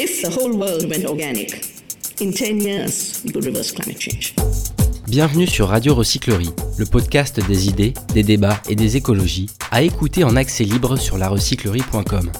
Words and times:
If 0.00 0.22
the 0.22 0.28
whole 0.28 0.56
world 0.56 0.88
went 0.88 1.04
organic, 1.06 1.60
in 2.20 2.30
10 2.30 2.60
years, 2.60 3.20
we 3.24 3.32
could 3.32 3.44
reverse 3.44 3.72
climate 3.72 4.00
change. 4.00 4.32
Bienvenue 5.08 5.48
sur 5.48 5.66
Radio 5.66 5.92
Recyclerie, 5.92 6.50
le 6.78 6.86
podcast 6.86 7.44
des 7.44 7.66
idées, 7.66 7.94
des 8.14 8.22
débats 8.22 8.62
et 8.68 8.76
des 8.76 8.96
écologies, 8.96 9.50
à 9.72 9.82
écouter 9.82 10.22
en 10.22 10.36
accès 10.36 10.62
libre 10.62 10.94
sur 10.94 11.18
larecyclerie.com. 11.18 12.30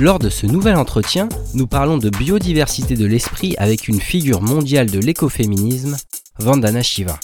Lors 0.00 0.18
de 0.18 0.30
ce 0.30 0.46
nouvel 0.46 0.76
entretien, 0.76 1.28
nous 1.52 1.66
parlons 1.66 1.98
de 1.98 2.08
biodiversité 2.08 2.94
de 2.94 3.04
l'esprit 3.04 3.54
avec 3.58 3.86
une 3.86 4.00
figure 4.00 4.40
mondiale 4.40 4.90
de 4.90 4.98
l'écoféminisme, 4.98 5.98
Vandana 6.38 6.82
Shiva. 6.82 7.20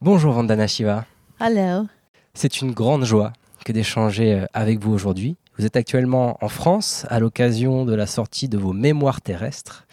Bonjour 0.00 0.34
Vandana 0.34 0.68
Shiva. 0.68 1.04
Hello. 1.40 1.88
C'est 2.34 2.62
une 2.62 2.70
grande 2.70 3.04
joie 3.04 3.32
que 3.64 3.72
d'échanger 3.72 4.34
euh, 4.34 4.46
avec 4.54 4.78
vous 4.78 4.92
aujourd'hui. 4.92 5.36
Vous 5.58 5.66
êtes 5.66 5.76
actuellement 5.76 6.38
en 6.40 6.48
France 6.48 7.04
à 7.08 7.18
l'occasion 7.18 7.84
de 7.84 7.92
la 7.92 8.06
sortie 8.06 8.48
de 8.48 8.56
vos 8.56 8.72
Mémoires 8.72 9.20
terrestres, 9.20 9.88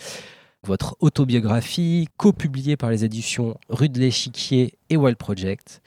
votre 0.63 0.95
autobiographie 0.99 2.07
co-publiée 2.17 2.77
par 2.77 2.91
les 2.91 3.03
éditions 3.03 3.57
Rue 3.69 3.89
de 3.89 3.99
l'Échiquier 3.99 4.75
et 4.91 4.95
Wild 4.95 5.17
Project. 5.17 5.81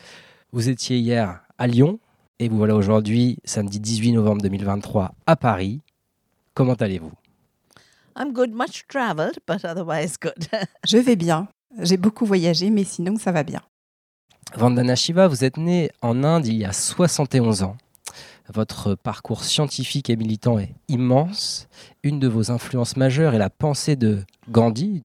Vous 0.50 0.69
étiez 0.69 0.98
hier 0.98 1.42
à 1.59 1.69
Lyon 1.69 2.00
et 2.41 2.48
vous 2.48 2.56
voilà 2.56 2.74
aujourd'hui, 2.74 3.38
samedi 3.45 3.78
18 3.78 4.12
novembre 4.14 4.42
2023, 4.42 5.14
à 5.27 5.36
Paris. 5.36 5.80
Comment 6.55 6.74
allez-vous? 6.74 7.12
I'm 8.19 8.33
good, 8.33 8.52
much 8.52 8.84
traveled, 8.88 9.38
but 9.47 9.64
otherwise 9.64 10.19
good. 10.20 10.45
Je 10.88 10.98
vais 10.98 11.14
bien. 11.14 11.47
J'ai 11.78 11.98
beaucoup 11.98 12.27
voyagé, 12.27 12.70
mais 12.70 12.83
sinon 12.83 13.16
ça 13.16 13.30
va 13.30 13.45
bien. 13.45 13.60
Vandana 14.56 14.97
Shiva, 14.97 15.28
vous 15.28 15.45
êtes 15.45 15.56
né 15.56 15.92
en 16.02 16.24
Inde 16.24 16.48
il 16.48 16.56
y 16.56 16.64
a 16.64 16.72
71 16.72 17.62
ans. 17.62 17.77
Votre 18.52 18.94
parcours 18.94 19.44
scientifique 19.44 20.10
et 20.10 20.16
militant 20.16 20.58
est 20.58 20.74
immense. 20.88 21.68
Une 22.02 22.18
de 22.18 22.28
vos 22.28 22.50
influences 22.50 22.96
majeures 22.96 23.34
est 23.34 23.38
la 23.38 23.50
pensée 23.50 23.96
de 23.96 24.24
Gandhi. 24.50 25.05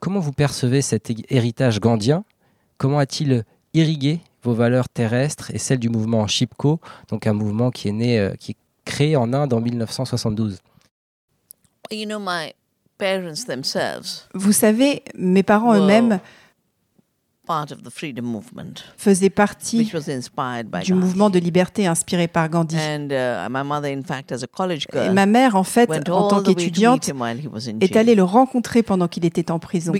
Comment 0.00 0.20
vous 0.20 0.32
percevez 0.32 0.82
cet 0.82 1.12
héritage 1.30 1.80
gandhien? 1.80 2.24
Comment 2.76 2.98
a-t-il 2.98 3.44
irrigué 3.72 4.20
vos 4.42 4.52
valeurs 4.52 4.88
terrestres 4.88 5.50
et 5.54 5.58
celles 5.58 5.78
du 5.78 5.88
mouvement 5.88 6.26
Chipko, 6.26 6.80
donc 7.08 7.26
un 7.26 7.32
mouvement 7.32 7.70
qui 7.70 7.88
est 7.88 7.92
né, 7.92 8.18
euh, 8.18 8.34
qui 8.34 8.52
est 8.52 8.56
créé 8.84 9.16
en 9.16 9.32
Inde 9.32 9.52
en 9.52 9.60
1972 9.60 10.58
you 11.92 12.06
know, 12.06 12.18
my 12.18 12.52
parents 12.98 13.44
themselves 13.46 14.28
Vous 14.34 14.52
savez, 14.52 15.02
mes 15.14 15.42
parents 15.42 15.74
eux-mêmes 15.74 16.20
part 17.46 17.72
of 17.72 17.82
the 17.82 17.90
freedom 17.90 18.24
movement, 18.24 18.84
faisaient 18.96 19.30
partie 19.30 19.78
which 19.78 19.94
was 19.94 20.08
inspired 20.08 20.68
by 20.70 20.80
du 20.82 20.92
Gandhi. 20.92 21.06
mouvement 21.06 21.30
de 21.30 21.38
liberté 21.38 21.86
inspiré 21.86 22.28
par 22.28 22.48
Gandhi. 22.48 22.76
And 22.76 23.08
my 23.50 23.62
mother, 23.64 23.88
in 23.88 24.02
fact, 24.02 24.32
as 24.32 24.42
a 24.42 24.46
college 24.46 24.86
Et 24.92 24.98
girl, 24.98 25.12
ma 25.14 25.26
mère, 25.26 25.56
en 25.56 25.64
fait, 25.64 25.88
went 25.88 26.08
en 26.10 26.28
tant 26.28 26.42
qu'étudiante, 26.42 27.08
meet 27.08 27.14
him 27.14 27.20
while 27.20 27.38
he 27.38 27.48
was 27.48 27.68
in 27.68 27.78
est 27.80 27.96
allée 27.96 28.14
le 28.14 28.24
rencontrer 28.24 28.82
pendant 28.82 29.08
qu'il 29.08 29.24
était 29.24 29.50
en 29.50 29.58
prison. 29.58 29.92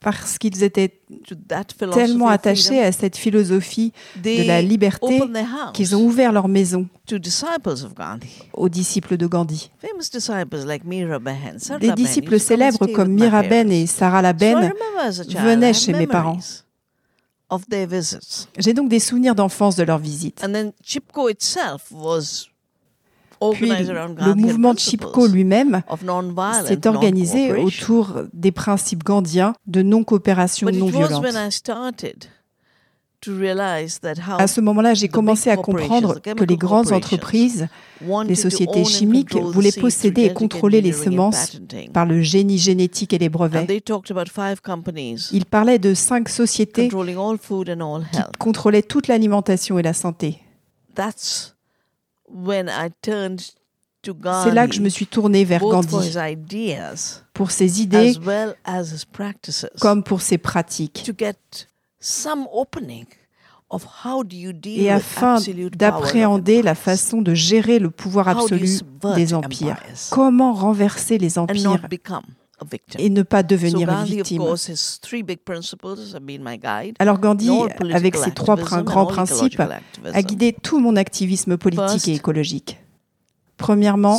Parce 0.00 0.38
qu'ils 0.38 0.62
étaient 0.62 1.00
tellement 1.92 2.28
attachés 2.28 2.82
à 2.82 2.92
cette 2.92 3.16
philosophie 3.16 3.92
de 4.22 4.46
la 4.46 4.62
liberté 4.62 5.20
qu'ils 5.72 5.96
ont 5.96 6.04
ouvert 6.04 6.32
leur 6.32 6.48
maison 6.48 6.86
to 7.06 7.18
disciples 7.18 7.70
of 7.70 7.94
Gandhi. 7.94 8.28
aux 8.52 8.68
disciples 8.68 9.16
de 9.16 9.26
Gandhi. 9.26 9.70
Des 11.80 11.92
disciples 11.92 12.38
célèbres 12.38 12.86
comme 12.86 13.18
parents. 13.18 13.70
et 13.70 13.86
Sarah 13.86 14.22
Laben 14.22 14.70
venaient 15.28 15.72
chez 15.74 15.92
mes 15.92 16.06
parents. 16.06 16.38
J'ai 18.58 18.74
donc 18.74 18.88
des 18.88 19.00
souvenirs 19.00 19.34
d'enfance 19.34 19.76
de 19.76 19.84
leurs 19.84 19.98
visites. 19.98 20.42
And 20.44 20.52
then 20.52 20.72
Chipko 20.82 21.30
itself 21.30 21.90
was 21.92 22.48
Puis 23.52 23.68
le, 23.68 24.34
mouvement 24.34 24.74
de 24.74 24.78
Chipko 24.78 25.26
lui-même 25.26 25.82
s'est 26.64 26.86
organisé 26.86 27.52
autour 27.52 28.22
des 28.32 28.52
principes 28.52 29.04
gandhiens 29.04 29.54
de 29.66 29.82
non-coopération 29.82 30.66
But 30.66 30.76
it 30.76 30.80
non 30.80 30.86
was 30.86 30.92
violente. 30.92 31.22
when 31.22 31.48
I 31.48 31.50
started 31.50 32.26
to 33.22 33.32
realize 33.36 34.00
that 34.00 34.14
how 34.26 34.36
À 34.38 34.46
ce 34.46 34.60
moment-là, 34.60 34.94
j'ai 34.94 35.08
commencé 35.08 35.50
à 35.50 35.56
comprendre 35.56 36.20
que 36.20 36.44
les 36.44 36.56
grandes 36.56 36.92
entreprises, 36.92 37.68
les 38.26 38.34
sociétés 38.34 38.84
chimiques, 38.84 39.34
voulaient 39.36 39.72
posséder 39.72 40.24
et 40.24 40.32
contrôler 40.32 40.80
les 40.80 40.92
semences 40.92 41.58
par 41.92 42.06
le 42.06 42.22
génie 42.22 42.58
génétique 42.58 43.12
et 43.12 43.18
les 43.18 43.28
brevets. 43.28 43.66
they 43.66 43.80
talked 43.80 44.10
about 44.10 44.30
five 44.30 44.60
companies 44.62 45.28
Il 45.32 45.44
parlait 45.44 45.78
de 45.78 45.94
cinq 45.94 46.28
sociétés 46.28 46.88
qui 46.88 47.14
contrôlaient 48.38 48.82
toute 48.82 49.08
l'alimentation 49.08 49.78
et 49.78 49.82
la 49.82 49.92
santé. 49.92 50.38
C'est 54.44 54.54
là 54.54 54.68
que 54.68 54.74
je 54.74 54.80
me 54.80 54.84
Gandhi, 54.84 54.90
suis 54.90 55.06
tournée 55.06 55.44
vers 55.44 55.60
Gandhi 55.60 55.88
pour 57.34 57.50
ses 57.50 57.82
idées 57.82 58.16
as 58.16 58.20
well 58.24 58.54
as 58.64 58.92
his 58.92 59.04
practices. 59.04 59.66
comme 59.80 60.02
pour 60.02 60.20
ses 60.22 60.38
pratiques. 60.38 61.02
to 61.04 61.12
get 61.18 61.36
some 61.98 62.46
opening 62.52 63.06
of 63.68 63.84
how 64.04 64.22
do 64.22 64.36
you 64.36 64.52
deal 64.52 64.78
Et 64.80 64.82
with 64.84 64.92
afin 64.92 65.34
absolute 65.34 65.76
power 65.76 65.88
of 65.88 66.02
d'appréhender 66.02 66.62
la 66.62 66.74
façon 66.76 67.20
de 67.20 67.34
gérer 67.34 67.78
le 67.78 67.90
pouvoir 67.90 68.28
absolu 68.28 68.78
des 69.16 69.34
empires? 69.34 69.82
Comment 70.10 70.52
renverser 70.52 71.18
les 71.18 71.38
empires? 71.38 71.88
Et 72.98 73.10
ne 73.10 73.22
pas 73.22 73.42
devenir 73.42 73.88
une 73.90 74.04
victime. 74.04 74.42
Alors 76.98 77.18
Gandhi, 77.18 77.50
avec 77.92 78.16
ses 78.16 78.30
trois 78.32 78.56
grands 78.56 79.06
principes, 79.06 79.60
a 79.60 80.22
guidé 80.22 80.56
tout 80.62 80.78
mon 80.80 80.96
activisme 80.96 81.56
politique 81.56 82.08
et 82.08 82.14
écologique. 82.14 82.78
Premièrement, 83.58 84.18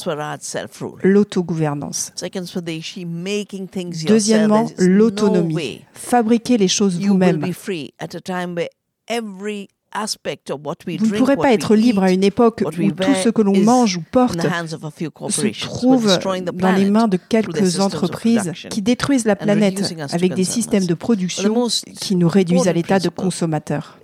l'autogouvernance. 1.04 2.12
Deuxièmement, 4.08 4.68
l'autonomie. 4.80 5.82
Fabriquer 5.94 6.58
les 6.58 6.68
choses 6.68 7.00
vous-même. 7.00 7.44
Vous 9.96 11.08
ne 11.08 11.18
pourrez 11.18 11.38
pas 11.38 11.54
être 11.54 11.76
libre 11.76 12.04
à 12.04 12.12
une 12.12 12.24
époque 12.24 12.64
où 12.66 12.92
tout 12.92 13.16
ce 13.24 13.30
que 13.30 13.42
l'on 13.42 13.58
mange 13.58 13.98
ou 13.98 14.04
porte 14.12 14.40
se 14.42 15.66
trouve 15.66 16.20
dans 16.54 16.72
les 16.72 16.90
mains 16.90 17.08
de 17.08 17.18
quelques 17.18 17.80
entreprises 17.80 18.52
qui 18.70 18.82
détruisent 18.82 19.26
la 19.26 19.36
planète 19.36 19.96
avec 20.12 20.34
des 20.34 20.44
systèmes 20.44 20.86
de 20.86 20.94
production 20.94 21.68
qui 22.00 22.16
nous 22.16 22.28
réduisent 22.28 22.68
à 22.68 22.74
l'état 22.74 23.00
de 23.00 23.10
consommateurs. 23.10 23.98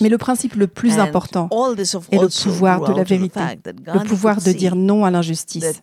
Mais 0.00 0.08
le 0.08 0.18
principe 0.18 0.54
le 0.54 0.66
plus 0.66 0.98
important 0.98 1.48
est 2.10 2.16
le 2.16 2.42
pouvoir 2.42 2.80
de 2.88 2.92
la 2.92 3.04
vérité, 3.04 3.40
le 3.64 4.04
pouvoir 4.04 4.40
de 4.42 4.52
dire 4.52 4.76
non 4.76 5.04
à 5.04 5.10
l'injustice. 5.10 5.82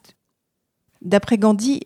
D'après 1.01 1.37
Gandhi, 1.37 1.81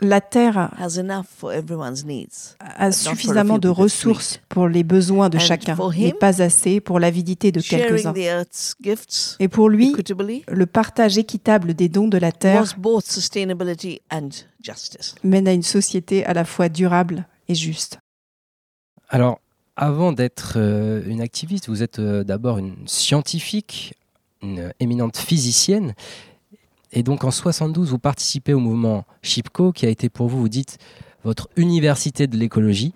la 0.00 0.20
Terre 0.20 0.70
has 0.78 0.98
enough 0.98 1.26
for 1.26 1.52
everyone's 1.52 2.04
needs. 2.04 2.56
a 2.60 2.64
not 2.64 2.76
for 2.78 2.84
a 2.86 2.92
suffisamment 2.92 3.54
few 3.54 3.60
de 3.60 3.68
ressources 3.68 4.32
greed. 4.34 4.42
pour 4.48 4.68
les 4.68 4.84
besoins 4.84 5.28
de 5.28 5.36
And 5.38 5.40
chacun, 5.40 5.76
for 5.76 5.90
mais 5.90 6.08
him, 6.10 6.12
pas 6.18 6.42
assez 6.42 6.80
pour 6.80 7.00
l'avidité 7.00 7.52
de 7.52 7.60
Sharing 7.60 7.86
quelques-uns. 7.86 8.12
the 8.12 8.18
earth's 8.26 8.74
gifts 8.82 9.36
Et 9.40 9.48
pour 9.48 9.68
lui, 9.70 9.94
le 10.48 10.66
partage 10.66 11.18
équitable 11.18 11.74
des 11.74 11.88
dons 11.88 12.08
de 12.08 12.18
la 12.18 12.28
was 12.28 12.32
Terre 12.32 12.64
both 12.78 13.04
sustainability 13.06 14.00
and 14.12 14.28
justice. 14.62 15.14
mène 15.24 15.48
à 15.48 15.52
une 15.52 15.62
société 15.62 16.24
à 16.24 16.32
la 16.34 16.44
fois 16.44 16.68
durable 16.68 17.26
et 17.48 17.54
juste. 17.54 17.98
Alors, 19.08 19.40
avant 19.76 20.12
d'être 20.12 20.54
euh, 20.56 21.02
une 21.06 21.20
activiste, 21.20 21.68
vous 21.68 21.82
êtes 21.82 21.98
euh, 21.98 22.24
d'abord 22.24 22.58
une 22.58 22.76
scientifique, 22.86 23.94
une 24.42 24.72
éminente 24.80 25.16
physicienne. 25.16 25.94
Et 26.96 27.02
donc 27.02 27.24
en 27.24 27.30
72, 27.30 27.90
vous 27.90 27.98
participez 27.98 28.54
au 28.54 28.58
mouvement 28.58 29.04
Chipko, 29.20 29.70
qui 29.70 29.84
a 29.84 29.90
été 29.90 30.08
pour 30.08 30.28
vous, 30.28 30.40
vous 30.40 30.48
dites, 30.48 30.78
votre 31.24 31.50
université 31.54 32.26
de 32.26 32.38
l'écologie. 32.38 32.94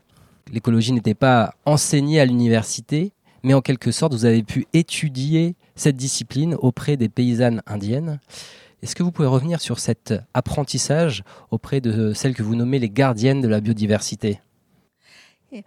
L'écologie 0.51 0.93
n'était 0.93 1.13
pas 1.13 1.53
enseignée 1.67 2.19
à 2.19 2.25
l'université, 2.25 3.13
mais 3.43 3.53
en 3.53 3.61
quelque 3.61 3.93
sorte, 3.93 4.15
vous 4.15 4.25
avez 4.25 4.43
pu 4.43 4.67
étudier 4.73 5.55
cette 5.75 5.97
discipline 5.97 6.55
auprès 6.55 6.97
des 6.97 7.11
paysannes 7.11 7.61
indiennes. 7.67 8.21
Est-ce 8.81 8.95
que 8.95 9.03
vous 9.03 9.13
pouvez 9.13 9.29
revenir 9.29 9.61
sur 9.61 9.79
cet 9.79 10.15
apprentissage 10.33 11.23
auprès 11.51 11.83
de 11.83 12.15
celles 12.15 12.35
que 12.35 12.43
vous 12.43 12.57
nommez 12.57 12.79
les 12.79 12.89
gardiennes 12.89 13.43
de 13.43 13.49
la 13.49 13.61
biodiversité? 13.61 14.41
Uh, 15.53 15.61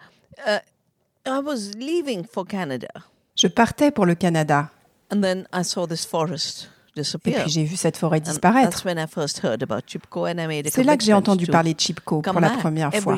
I 1.27 1.39
was 1.39 1.77
leaving 1.77 2.25
for 2.25 2.47
Canada, 2.47 2.89
Je 3.35 3.45
partais 3.45 3.91
pour 3.91 4.07
le 4.07 4.15
Canada. 4.15 4.71
And 5.11 5.21
then 5.21 5.47
I 5.53 5.63
saw 5.63 5.85
this 5.85 6.03
forest 6.03 6.72
et 6.95 7.31
puis 7.31 7.33
j'ai 7.47 7.63
vu 7.63 7.75
cette 7.75 7.97
forêt 7.97 8.19
disparaître. 8.19 8.83
C'est 10.71 10.83
là 10.83 10.97
que 10.97 11.03
j'ai 11.03 11.13
entendu 11.13 11.47
parler 11.47 11.73
de 11.73 11.79
Chipko 11.79 12.21
pour 12.21 12.39
la 12.39 12.49
première 12.51 12.93
fois. 12.93 13.17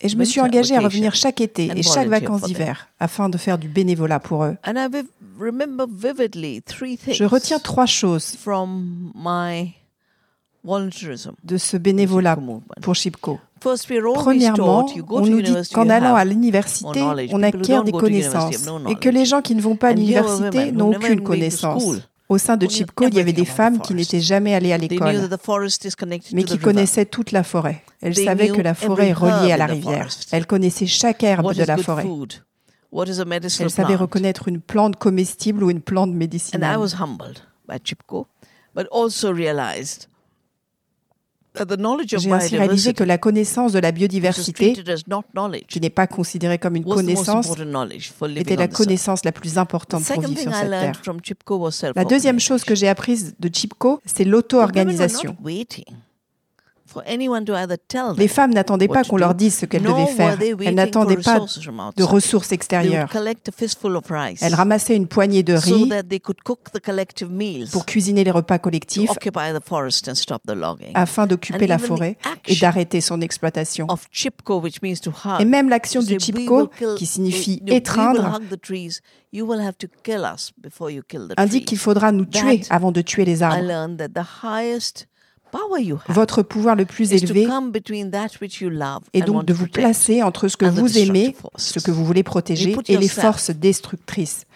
Et 0.00 0.08
je 0.08 0.16
me 0.16 0.24
suis 0.24 0.40
engagée 0.40 0.76
à 0.76 0.80
revenir 0.80 1.14
chaque 1.14 1.40
été 1.40 1.70
et 1.74 1.82
chaque 1.82 2.08
vacances 2.08 2.42
d'hiver 2.42 2.88
afin 3.00 3.28
de 3.28 3.38
faire 3.38 3.58
du 3.58 3.68
bénévolat 3.68 4.20
pour 4.20 4.44
eux. 4.44 4.56
And 4.66 4.74
I 4.76 4.88
viv- 4.90 5.06
remember 5.38 5.86
vividly 5.88 6.62
three 6.62 6.96
things 6.98 7.14
Je 7.14 7.24
retiens 7.24 7.58
trois 7.58 7.86
choses 7.86 8.36
de 11.44 11.56
ce 11.56 11.76
bénévolat 11.76 12.38
pour 12.82 12.94
Chipko 12.94 13.38
Premièrement, 14.14 14.82
taught 14.84 14.94
you 14.96 15.04
go 15.04 15.18
on 15.18 15.22
to 15.22 15.30
nous 15.30 15.40
dit 15.40 15.48
university, 15.48 15.74
qu'en 15.74 15.88
allant 15.88 16.14
à 16.14 16.24
l'université, 16.24 17.00
on 17.32 17.42
acquiert 17.42 17.82
des 17.82 17.92
connaissances 17.92 18.68
et 18.90 18.94
que 18.96 19.08
les 19.08 19.24
gens 19.24 19.40
qui 19.40 19.54
ne 19.54 19.62
vont 19.62 19.76
pas 19.76 19.88
à 19.88 19.92
l'université 19.94 20.70
n'ont 20.72 20.90
aucune 20.94 21.22
connaissance. 21.22 21.96
Au 22.34 22.38
sein 22.38 22.56
de 22.56 22.66
Chipko, 22.66 23.06
il 23.06 23.14
y 23.14 23.20
avait 23.20 23.32
des 23.32 23.44
femmes 23.44 23.80
qui 23.80 23.94
n'étaient 23.94 24.20
jamais 24.20 24.56
allées 24.56 24.72
à 24.72 24.78
l'école, 24.78 25.28
mais 26.32 26.42
qui 26.42 26.58
connaissaient 26.58 27.06
toute 27.06 27.30
la 27.30 27.44
forêt. 27.44 27.84
Elles 28.02 28.16
savaient 28.16 28.48
que 28.48 28.60
la 28.60 28.74
forêt 28.74 29.10
est 29.10 29.12
reliée 29.12 29.52
à 29.52 29.56
la 29.56 29.66
rivière. 29.66 30.08
Elles 30.32 30.46
connaissaient 30.46 30.86
chaque 30.88 31.22
herbe 31.22 31.54
de 31.54 31.62
la 31.62 31.76
forêt. 31.76 32.08
Elles 32.92 33.70
savaient 33.70 33.94
reconnaître 33.94 34.48
une 34.48 34.60
plante 34.60 34.96
comestible 34.96 35.62
ou 35.62 35.70
une 35.70 35.80
plante 35.80 36.12
médicinale. 36.12 36.80
J'ai 42.06 42.32
ainsi 42.32 42.56
réalisé 42.56 42.94
que 42.94 43.04
la 43.04 43.18
connaissance 43.18 43.72
de 43.72 43.78
la 43.78 43.92
biodiversité, 43.92 44.74
qui 45.68 45.80
n'est 45.80 45.90
pas 45.90 46.06
considérée 46.06 46.58
comme 46.58 46.76
une 46.76 46.84
connaissance, 46.84 47.48
était 48.36 48.56
la 48.56 48.68
connaissance 48.68 49.24
la 49.24 49.32
plus 49.32 49.58
importante 49.58 50.04
pour 50.04 50.20
vivre 50.22 50.40
sur 50.40 50.52
cette 50.54 50.70
terre. 50.70 51.92
La 51.94 52.04
deuxième 52.04 52.40
chose 52.40 52.64
que 52.64 52.74
j'ai 52.74 52.88
apprise 52.88 53.34
de 53.38 53.48
Chipko, 53.52 54.00
c'est 54.04 54.24
l'auto-organisation. 54.24 55.36
Les 58.16 58.28
femmes 58.28 58.54
n'attendaient 58.54 58.88
pas 58.88 59.04
qu'on 59.04 59.16
leur 59.16 59.34
dise 59.34 59.58
ce 59.58 59.66
qu'elles 59.66 59.82
devaient 59.82 60.06
faire. 60.06 60.38
Elles 60.64 60.74
n'attendaient 60.74 61.16
pas 61.16 61.40
de 61.96 62.02
ressources 62.02 62.52
extérieures. 62.52 63.08
Elles 64.40 64.54
ramassaient 64.54 64.96
une 64.96 65.06
poignée 65.06 65.42
de 65.42 65.54
riz 65.54 65.90
pour 67.72 67.86
cuisiner 67.86 68.24
les 68.24 68.30
repas 68.30 68.58
collectifs 68.58 69.10
afin 70.94 71.26
d'occuper 71.26 71.66
la 71.66 71.78
forêt 71.78 72.16
et 72.46 72.56
d'arrêter 72.56 73.00
son 73.00 73.20
exploitation. 73.20 73.86
Et 75.40 75.44
même 75.44 75.68
l'action 75.68 76.02
du 76.02 76.18
Chipko, 76.18 76.70
qui 76.96 77.06
signifie 77.06 77.62
étreindre, 77.66 78.40
indique 81.36 81.66
qu'il 81.66 81.78
faudra 81.78 82.12
nous 82.12 82.24
tuer 82.24 82.62
avant 82.70 82.92
de 82.92 83.00
tuer 83.00 83.24
les 83.24 83.42
arbres. 83.42 83.88
Votre 86.08 86.42
pouvoir 86.42 86.76
le 86.76 86.84
plus 86.84 87.12
élevé 87.12 87.46
est 89.12 89.22
donc 89.22 89.44
de 89.44 89.52
vous 89.52 89.66
placer 89.66 90.22
entre 90.22 90.48
ce 90.48 90.56
que 90.56 90.66
vous 90.66 90.98
aimez, 90.98 91.36
ce 91.56 91.78
que 91.78 91.90
vous 91.90 92.04
voulez 92.04 92.22
protéger, 92.22 92.76
et 92.88 92.96
les 92.96 93.08
forces 93.08 93.50
destructrices. 93.50 94.46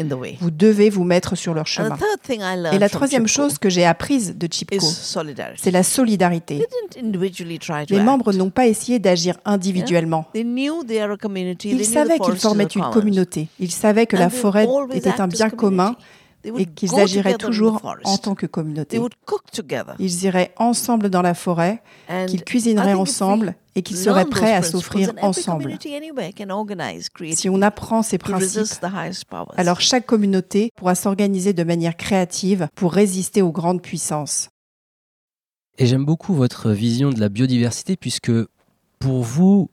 Vous 0.41 0.51
devez 0.51 0.91
vous 0.91 1.05
mettre 1.05 1.37
sur 1.37 1.55
leur 1.55 1.67
chemin. 1.67 1.97
Et 2.73 2.79
la 2.79 2.89
troisième 2.89 3.27
chose 3.27 3.59
que 3.59 3.69
j'ai 3.69 3.85
apprise 3.85 4.37
de 4.37 4.49
Chipko, 4.51 4.87
c'est 5.57 5.71
la 5.71 5.83
solidarité. 5.83 6.67
Les 7.91 8.01
membres 8.01 8.33
n'ont 8.33 8.51
pas 8.51 8.67
essayé 8.67 8.99
d'agir 8.99 9.37
individuellement. 9.45 10.27
Ils 10.35 11.85
savaient 11.85 12.19
qu'ils 12.19 12.37
formaient 12.37 12.65
une 12.65 12.91
communauté. 12.91 13.49
Ils 13.61 13.73
savaient 13.73 14.07
que 14.07 14.17
la 14.17 14.31
forêt 14.31 14.67
était 14.93 15.21
un 15.21 15.29
bien 15.29 15.51
commun 15.51 15.97
et 16.57 16.67
qu'ils 16.67 16.95
agiraient 16.99 17.35
toujours 17.35 17.81
en 18.05 18.19
tant 18.19 18.35
que 18.35 18.47
They 18.47 18.51
communauté. 18.51 18.99
would 18.99 19.15
cook 19.27 19.51
together. 19.53 19.95
Ils 19.99 20.25
iraient 20.25 20.53
ensemble 20.57 21.11
dans 21.11 21.23
la 21.23 21.35
forêt, 21.35 21.83
And 22.09 22.27
qu'ils 22.27 22.45
cuisineraient 22.45 22.95
think 22.95 22.95
if 22.95 23.09
we 23.09 23.09
ensemble 23.09 23.55
et 23.75 23.83
qu'ils 23.83 23.97
seraient 23.97 24.25
prêts 24.25 24.55
à 24.55 24.61
principles, 24.61 24.79
s'offrir 24.79 25.13
ensemble. 25.23 25.79
Si 27.33 27.49
on 27.49 27.63
apprend 27.63 28.03
ces 28.03 28.19
to 28.19 28.31
principes, 28.31 28.85
alors 29.57 29.81
chaque 29.81 30.07
communauté 30.07 30.71
pourra 30.75 30.95
s'organiser 30.95 31.53
de 31.53 31.63
manière 31.63 31.97
créative 31.97 32.69
pour 32.75 32.93
résister 32.93 33.41
aux 33.41 33.53
grandes 33.53 33.81
puissances. 33.81 34.49
Et 35.79 35.87
j'aime 35.87 36.05
beaucoup 36.05 36.35
votre 36.35 36.73
vision 36.73 37.11
de 37.11 37.21
la 37.21 37.29
biodiversité 37.29 37.97
puisque 37.97 38.33
pour 38.99 39.23
vous, 39.23 39.71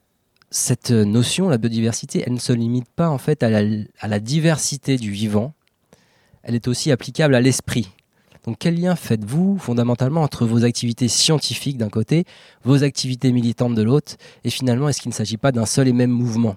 cette 0.52 0.92
notion, 0.92 1.50
la 1.50 1.58
biodiversité, 1.58 2.24
elle 2.26 2.34
ne 2.34 2.40
se 2.40 2.54
limite 2.54 2.88
pas 2.96 3.10
en 3.10 3.18
fait 3.18 3.42
à 3.42 3.50
la, 3.50 3.64
à 4.00 4.08
la 4.08 4.20
diversité 4.20 4.98
du 4.98 5.10
vivant, 5.10 5.55
elle 6.46 6.56
est 6.56 6.68
aussi 6.68 6.92
applicable 6.92 7.36
à 7.36 7.42
l'esprit. 7.42 7.92
Donc 8.46 8.58
quel 8.60 8.80
lien 8.80 8.96
faites-vous 8.96 9.58
fondamentalement 9.58 10.22
entre 10.22 10.46
vos 10.46 10.64
activités 10.64 11.08
scientifiques 11.08 11.78
d'un 11.78 11.90
côté, 11.90 12.26
vos 12.64 12.84
activités 12.84 13.32
militantes 13.32 13.74
de 13.74 13.82
l'autre, 13.82 14.14
et 14.44 14.52
finalement 14.52 14.88
est-ce 14.88 15.02
qu'il 15.02 15.10
ne 15.10 15.16
s'agit 15.16 15.38
pas 15.38 15.52
d'un 15.52 15.66
seul 15.66 15.88
et 15.88 15.94
même 15.94 16.12
mouvement? 16.12 16.54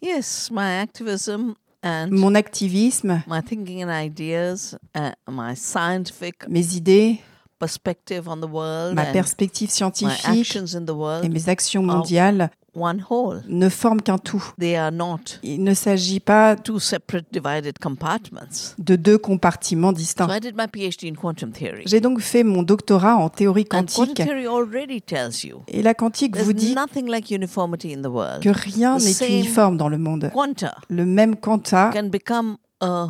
Yes, 0.00 0.48
my 0.50 0.80
activism 0.80 1.54
and 1.82 2.08
Mon 2.10 2.34
activisme, 2.34 3.22
my 3.26 3.42
thinking 3.42 3.84
and 3.84 3.90
ideas, 3.90 4.78
uh, 4.96 5.10
my 5.30 5.54
scientific 5.54 6.48
mes 6.48 6.74
idées, 6.74 7.20
perspective 7.58 8.26
on 8.26 8.38
the 8.38 8.50
world, 8.50 8.94
ma 8.94 9.02
and 9.02 9.12
perspective 9.12 9.68
my 9.68 9.70
scientifique 9.70 10.24
actions 10.24 10.74
in 10.74 10.86
the 10.86 10.90
et 10.90 10.92
world 10.92 11.30
mes 11.30 11.48
actions 11.50 11.82
mondiales 11.82 12.50
one 12.76 13.02
whole. 13.10 13.42
ne 13.48 13.68
forment 13.68 14.00
qu'un 14.02 14.18
tout. 14.18 14.52
They 14.58 14.76
are 14.76 14.92
not 14.92 15.18
Il 15.42 15.64
ne 15.64 15.74
s'agit 15.74 16.20
pas 16.20 16.54
two 16.56 16.78
separate 16.78 17.26
divided 17.32 17.78
compartments. 17.80 18.74
de 18.78 18.96
deux 18.96 19.18
compartiments 19.18 19.90
So 19.92 19.96
distincts. 19.96 20.36
I 20.36 20.40
did 20.40 20.54
my 20.56 20.66
PhD 20.66 21.08
in 21.10 21.14
quantum 21.14 21.52
theory. 21.52 21.82
J'ai 21.86 22.00
donc 22.00 22.20
fait 22.20 22.44
mon 22.44 22.62
doctorat 22.62 23.16
en 23.16 23.28
théorie 23.28 23.62
And 23.72 23.86
quantum 23.86 24.06
quantique 24.06 24.24
theory 24.26 24.46
already 24.46 25.00
tells 25.00 25.42
you 25.44 25.62
et 25.68 25.82
la 25.82 25.94
quantique 25.94 26.36
vous 26.36 26.52
there's 26.52 26.54
dit 26.68 26.74
nothing 26.74 27.08
like 27.10 27.30
uniformity 27.30 27.92
in 27.94 28.02
the 28.02 28.06
world. 28.12 28.42
que 28.42 28.50
rien 28.50 28.98
the 28.98 29.02
n'est 29.04 29.12
same 29.12 29.30
uniforme 29.32 29.76
dans 29.76 29.88
le 29.88 29.98
monde. 29.98 30.30
Quanta 30.32 30.76
Le 30.88 31.04
même 31.06 31.36
quanta 31.36 31.90
can 31.92 32.08
become 32.08 32.56
a 32.80 33.08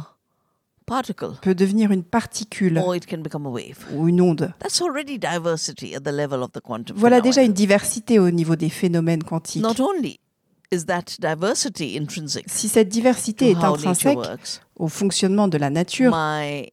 particle 0.86 1.32
peut 1.42 1.54
devenir 1.54 1.90
une 1.90 2.04
particule 2.04 2.78
or 2.78 2.94
it 2.94 3.06
can 3.06 3.18
become 3.18 3.46
a 3.46 3.50
wave. 3.50 3.84
ou 3.92 4.08
une 4.08 4.20
onde. 4.20 4.52
That's 4.60 4.80
already 4.80 5.18
diversity 5.18 5.94
at 5.94 6.00
the 6.00 6.12
level 6.12 6.42
of 6.42 6.52
the 6.52 6.60
quantum 6.60 6.96
Voilà 6.96 7.20
déjà 7.20 7.42
une 7.42 7.52
diversité 7.52 8.18
au 8.18 8.30
niveau 8.30 8.56
des 8.56 8.70
phénomènes 8.70 9.22
quantiques. 9.22 9.62
Not 9.62 9.80
only 9.80 10.20
is 10.72 10.86
that 10.86 11.18
diversity 11.18 11.96
intrinsic 11.96 12.44
Si 12.48 12.68
cette 12.68 12.88
diversité 12.88 13.52
to 13.52 13.58
est 13.58 13.62
how 13.62 13.72
nature 13.72 13.90
intrinsèque 13.90 14.16
works, 14.16 14.60
au 14.76 14.88
fonctionnement 14.88 15.48
de 15.48 15.58
la 15.58 15.70
nature, 15.70 16.10
my 16.14 16.70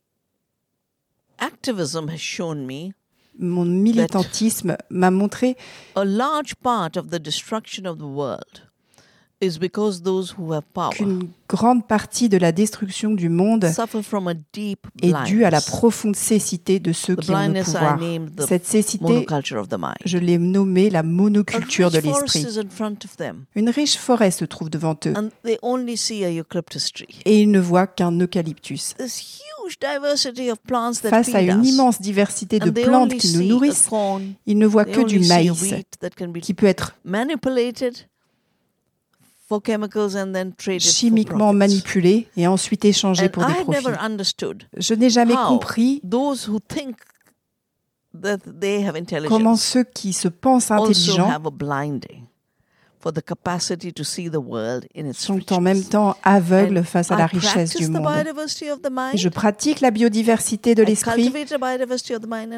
activism 1.39 2.09
has 2.09 2.19
shown 2.19 2.65
me 2.65 2.93
mon 3.39 3.65
militantisme 3.65 4.77
m'a 4.89 5.09
montré 5.09 5.57
a 5.95 6.05
large 6.05 6.55
part 6.55 6.97
of 6.97 7.09
the 7.09 7.19
destruction 7.19 7.85
of 7.85 7.97
the 7.97 8.03
world 8.03 8.69
is 9.43 9.57
because 9.59 10.01
those 10.03 10.33
who 10.37 10.53
have 10.53 10.63
power 10.73 10.91
qu'une 10.93 11.29
grande 11.47 11.85
partie 11.85 12.29
de 12.29 12.37
la 12.37 12.51
destruction 12.51 13.11
du 13.11 13.29
monde 13.29 13.65
suffer 13.75 14.01
from 14.01 14.27
a 14.27 14.33
deep 14.53 14.87
est 15.03 15.13
due 15.25 15.43
à 15.45 15.49
la 15.51 15.61
profonde 15.61 16.15
cécité 16.15 16.79
de 16.79 16.91
ceux 16.93 17.15
The 17.15 17.19
qui 17.19 17.29
ont 17.31 17.33
le 17.33 17.39
blindness 17.39 17.67
I 17.67 17.71
pouvoir. 17.73 17.99
named 17.99 18.35
the 18.35 18.47
Cette 18.47 18.65
cécité, 18.65 19.03
monoculture 19.03 19.59
of 19.59 19.67
the 19.69 19.77
mind. 19.77 19.95
je 20.05 20.17
l'ai 20.17 20.37
nommée 20.37 20.89
la 20.89 20.99
A 20.99 21.03
monoculture 21.03 21.91
de 21.91 21.97
rich 21.97 22.09
forest 22.11 22.35
l'esprit. 22.35 22.51
is 22.53 22.57
in 22.59 22.69
front 22.69 22.97
of 23.05 23.15
them, 23.17 23.45
Une 23.55 23.69
riche 23.69 23.97
forêt 23.97 24.31
se 24.31 24.45
trouve 24.45 24.69
devant 24.69 24.95
eux 25.05 25.13
and 25.15 25.29
they 25.43 25.57
only 25.61 25.97
see 25.97 26.23
a 26.25 26.31
eucalyptus 26.31 26.91
tree. 26.91 27.19
et 27.25 27.41
ils 27.41 27.51
ne 27.51 27.59
voient 27.59 27.87
qu'un 27.87 28.17
eucalyptus. 28.19 28.95
This 28.97 29.19
huge 29.19 29.77
diversity 29.79 30.49
of 30.49 30.57
plants 30.65 31.01
that 31.03 31.09
Face 31.09 31.35
à 31.35 31.39
feed 31.39 31.49
une 31.49 31.61
us, 31.61 31.69
immense 31.73 32.01
diversité 32.01 32.59
de 32.59 32.69
and 32.69 32.73
they 32.73 32.83
plantes 32.85 33.11
only 33.11 33.17
qui 33.17 33.27
nous 33.33 33.39
see 33.41 33.45
a 33.45 33.53
nourrissent, 33.53 33.87
corn, 33.89 34.23
ils 34.45 34.57
ne 34.57 34.65
voient 34.65 34.85
they 34.85 34.93
que 34.95 35.01
du 35.03 35.15
only 35.17 35.25
see 35.25 35.31
a 35.31 35.35
maïs 35.35 35.61
wheat 35.61 35.85
that 35.99 36.09
can 36.17 36.29
be 36.29 36.39
qui 36.39 36.53
peut 36.53 36.65
être 36.65 36.95
manipulated 37.05 37.93
chimiquement 40.79 41.37
profits. 41.37 41.57
manipulé 41.57 42.27
et 42.37 42.47
ensuite 42.47 42.85
échangé 42.85 43.25
And 43.25 43.29
pour 43.29 43.45
des 43.45 43.53
profits. 43.53 43.85
Je 44.77 44.93
n'ai 44.93 45.09
jamais 45.09 45.35
compris 45.35 46.01
comment 49.27 49.55
ceux 49.55 49.83
qui 49.83 50.13
se 50.13 50.27
pensent 50.27 50.71
intelligents 50.71 51.29
have 51.29 51.47
a 51.47 51.51
blinding 51.51 52.27
for 53.03 53.11
the 53.11 53.21
capacity 53.21 53.91
to 53.91 54.03
see 54.03 54.29
the 54.29 54.39
world 54.39 54.87
in 54.95 55.05
its 55.05 55.19
sont 55.19 55.51
en 55.51 55.59
même 55.59 55.83
temps 55.83 56.15
aveugles 56.23 56.77
And 56.79 56.83
face 56.83 57.11
à 57.11 57.17
la 57.17 57.25
I 57.25 57.35
richesse 57.35 57.75
du 57.75 57.87
the 57.87 57.89
monde. 57.89 58.07
Et 59.13 59.17
je 59.17 59.27
pratique 59.27 59.81
la 59.81 59.91
biodiversité 59.91 60.73
de 60.73 60.83
l'esprit 60.83 61.29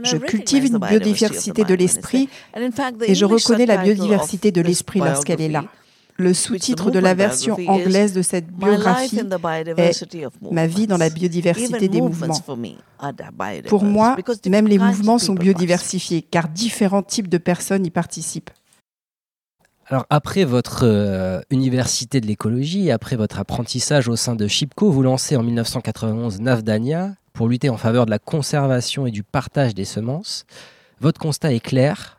Je 0.03 0.17
cultive 0.17 0.65
une 0.65 0.77
biodiversité 0.77 1.63
de 1.63 1.73
l'esprit 1.73 2.29
et 3.07 3.15
je 3.15 3.25
reconnais 3.25 3.65
la 3.65 3.77
biodiversité 3.77 4.51
de 4.51 4.61
l'esprit 4.61 4.99
lorsqu'elle 4.99 5.41
est 5.41 5.49
là. 5.49 5.65
Le 6.17 6.33
sous-titre 6.33 6.91
de 6.91 6.99
la 6.99 7.13
version 7.13 7.57
anglaise 7.67 8.13
de 8.13 8.21
cette 8.21 8.47
biographie 8.47 9.19
of 9.21 10.33
Ma 10.51 10.65
vie 10.65 10.87
dans 10.87 10.97
la 10.97 11.05
movements. 11.05 11.19
biodiversité 11.19 11.89
des 11.89 12.01
movements 12.01 12.27
mouvements. 12.27 12.75
Pour 13.67 13.83
moi, 13.83 14.15
même 14.49 14.67
les 14.67 14.75
different 14.75 14.87
kinds 14.87 14.91
of 14.91 14.97
mouvements 14.97 15.17
sont 15.19 15.33
biodiversifiés 15.33 16.21
car 16.21 16.47
différents 16.47 17.03
types 17.03 17.27
de 17.27 17.37
personnes 17.37 17.85
y 17.85 17.91
participent. 17.91 18.51
Alors 19.87 20.05
après 20.09 20.45
votre 20.45 20.83
euh, 20.83 21.41
université 21.51 22.19
de 22.19 22.25
l'écologie, 22.25 22.89
après 22.89 23.17
votre 23.17 23.39
apprentissage 23.39 24.07
au 24.07 24.15
sein 24.15 24.35
de 24.35 24.47
Chipco, 24.47 24.89
vous 24.89 25.03
lancez 25.03 25.35
en 25.35 25.43
1991 25.43 26.39
Navdania 26.39 27.13
pour 27.33 27.49
lutter 27.49 27.69
en 27.69 27.77
faveur 27.77 28.05
de 28.05 28.11
la 28.11 28.17
conservation 28.17 29.05
et 29.05 29.11
du 29.11 29.21
partage 29.21 29.75
des 29.75 29.85
semences. 29.85 30.45
Votre 31.01 31.19
constat 31.19 31.53
est 31.53 31.59
clair, 31.59 32.17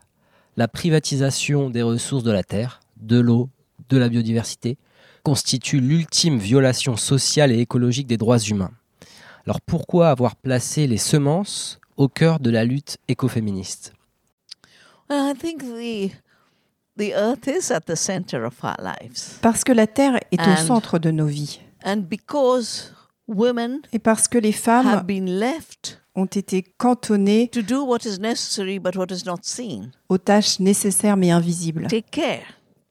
la 0.56 0.68
privatisation 0.68 1.70
des 1.70 1.82
ressources 1.82 2.22
de 2.22 2.30
la 2.30 2.44
terre, 2.44 2.80
de 3.00 3.18
l'eau, 3.18 3.48
de 3.88 3.98
la 3.98 4.08
biodiversité, 4.08 4.78
constitue 5.22 5.80
l'ultime 5.80 6.38
violation 6.38 6.96
sociale 6.96 7.52
et 7.52 7.58
écologique 7.58 8.06
des 8.06 8.16
droits 8.16 8.38
humains. 8.38 8.70
Alors 9.44 9.60
pourquoi 9.60 10.10
avoir 10.10 10.36
placé 10.36 10.86
les 10.86 10.98
semences 10.98 11.78
au 11.96 12.08
cœur 12.08 12.40
de 12.40 12.50
la 12.50 12.64
lutte 12.64 12.98
écoféministe? 13.08 13.92
Well, 15.08 15.32
I 15.32 15.38
think 15.38 15.62
the 15.62 16.10
the 16.96 17.12
earth 17.12 17.46
is 17.46 17.72
at 17.72 17.82
the 17.82 17.94
center 17.94 18.44
of 18.44 18.54
our 18.64 18.76
lives. 18.80 19.38
Parce 19.42 19.62
que 19.64 19.72
la 19.72 19.86
Terre 19.86 20.18
est 20.32 20.40
au 20.40 20.56
centre 20.56 20.98
de 20.98 21.10
nos 21.10 21.26
vies. 21.26 21.60
And 21.84 21.98
because 22.08 22.92
women 23.28 23.80
Et 23.92 23.98
parce 23.98 24.28
que 24.28 24.38
les 24.38 24.52
femmes 24.52 24.86
have 24.86 25.04
been 25.04 25.38
left 25.38 26.00
ont 26.14 26.26
été 26.26 26.62
cantonnées 26.62 27.48
to 27.52 27.62
do 27.62 27.84
what 27.84 27.98
is 28.04 28.18
necessary 28.18 28.78
but 28.78 28.96
what 28.96 29.06
is 29.10 29.24
not 29.26 29.38
seen. 29.42 29.90
aux 30.08 30.18
tâches 30.18 30.58
nécessaires 30.60 31.16
mais 31.16 31.30
invisibles. 31.30 31.86
Take 31.88 32.10
care 32.10 32.42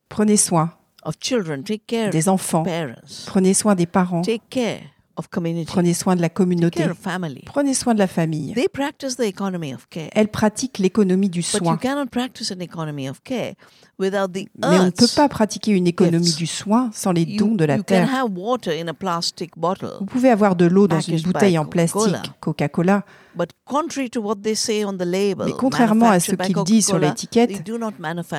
Prenez 0.10 0.38
soin 0.38 0.72
of 1.06 1.16
children, 1.22 1.64
take 1.64 1.84
care 1.88 2.10
des 2.10 2.28
of 2.28 2.34
enfants, 2.36 2.64
parents, 2.64 3.26
prenez 3.28 3.54
soin 3.54 3.76
des 3.76 3.86
parents, 3.86 4.22
take 4.24 4.42
care 4.50 4.80
of 5.18 5.30
community, 5.30 5.66
prenez 5.66 5.94
soin 5.94 6.18
de 6.18 6.22
la 6.22 6.28
take 6.28 6.36
communauté, 6.36 6.82
care 6.82 6.92
of 6.92 6.98
family. 6.98 7.42
prenez 7.46 7.74
soin 7.74 7.94
de 7.94 8.00
la 8.00 8.08
famille. 8.08 8.54
They 8.54 8.68
practice 8.68 9.16
the 9.16 9.22
economy 9.22 9.74
of 9.74 9.88
care. 9.90 10.10
Elles 10.14 10.28
pratiquent 10.28 10.78
l'économie 10.80 11.30
du 11.30 11.40
But 11.40 11.54
you 11.54 11.60
soin. 11.60 11.78
cannot 11.78 12.08
practice 12.12 12.52
an 12.52 12.60
economy 12.60 13.08
of 13.08 13.22
care 13.24 13.54
without 13.98 14.28
the 14.34 14.48
Mais 14.60 14.78
on 14.80 14.86
ne 14.86 14.90
peut 14.90 15.08
pas 15.16 15.30
pratiquer 15.30 15.72
une 15.72 15.88
économie 15.88 16.26
gifts. 16.26 16.38
du 16.38 16.48
soin 16.48 16.90
sans 16.94 17.14
les 17.14 17.22
You, 17.24 17.38
dons 17.38 17.56
de 17.56 17.64
la 17.64 17.76
you 17.78 17.84
can 17.84 17.86
terre. 17.88 18.10
have 18.14 18.32
water 18.36 18.74
in 18.74 18.90
a 18.90 18.94
plastic 18.94 19.52
bottle, 19.58 19.88
Vous 20.02 20.06
pouvez 20.06 20.30
avoir 20.32 20.58
de 20.58 20.66
l'eau 20.66 20.88
dans 20.90 21.00
une 21.00 21.22
bouteille 21.22 21.58
en 21.58 21.66
plastique, 21.66 22.32
Coca-Cola, 22.42 23.06
but 23.38 23.50
contrary 23.66 24.10
to 24.10 24.22
what 24.22 24.36
they 24.42 24.56
say 24.56 24.84
on 24.84 24.94
the 24.98 25.06
label, 25.06 25.46
Mais 25.48 25.54
contrairement 25.54 26.10
à 26.10 26.20
ce 26.20 26.32
manufactured 26.32 26.38
by 26.38 26.54
qu'il 26.54 26.64
dit 26.76 26.82
sur 26.82 27.00
l'étiquette, 27.00 27.64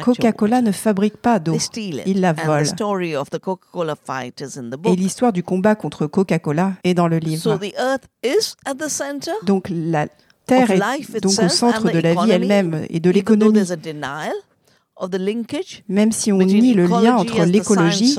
Coca-Cola 0.02 0.62
ne 0.62 0.72
fabrique 0.72 1.16
pas 1.16 1.38
d'eau. 1.38 1.56
Ils 2.06 2.20
la 2.20 2.32
volent. 2.32 2.64
story 2.64 3.16
of 3.16 3.30
the 3.30 3.38
Coca-Cola 3.38 3.94
fight 3.96 4.40
is 4.40 4.58
in 4.58 4.70
the 4.70 4.76
Et 4.86 4.96
l'histoire 4.96 5.32
du 5.32 5.42
combat 5.42 5.74
contre 5.74 6.06
Coca-Cola 6.06 6.72
est 6.84 6.94
dans 6.94 7.08
le 7.08 7.18
livre. 7.18 7.58
the 7.58 7.74
earth 7.78 8.06
is 8.24 8.54
at 8.64 8.74
the 8.74 8.88
center 8.88 9.32
Donc 9.44 9.68
la 9.70 10.06
Terre 10.46 10.70
est 10.70 10.98
life 10.98 11.20
donc 11.20 11.32
au 11.32 11.48
centre 11.48 11.86
and 11.86 11.90
de 11.92 12.00
the 12.00 12.02
la 12.02 12.10
vie 12.14 12.18
economy, 12.18 12.30
elle-même 12.32 12.86
et 12.88 13.00
de 13.00 13.10
l'économie. 13.10 13.60
Même 15.88 16.10
si 16.10 16.32
on 16.32 16.38
nie 16.38 16.72
le 16.72 16.86
lien 16.86 17.16
entre 17.16 17.44
l'écologie 17.44 18.16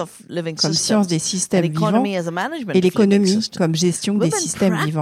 comme 0.61 0.73
science 0.73 1.07
des 1.07 1.17
systèmes 1.17 1.65
vivants 1.65 1.87
economy 1.87 2.17
as 2.17 2.27
a 2.27 2.31
management 2.31 2.75
et 2.75 2.81
l'économie 2.81 3.49
comme 3.57 3.75
gestion 3.75 4.15
des 4.15 4.29
systèmes 4.29 4.77
vivants. 4.85 5.01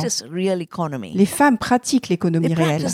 Les 1.13 1.25
femmes 1.25 1.57
pratiquent 1.57 2.07
l'économie 2.07 2.53
réelle. 2.53 2.87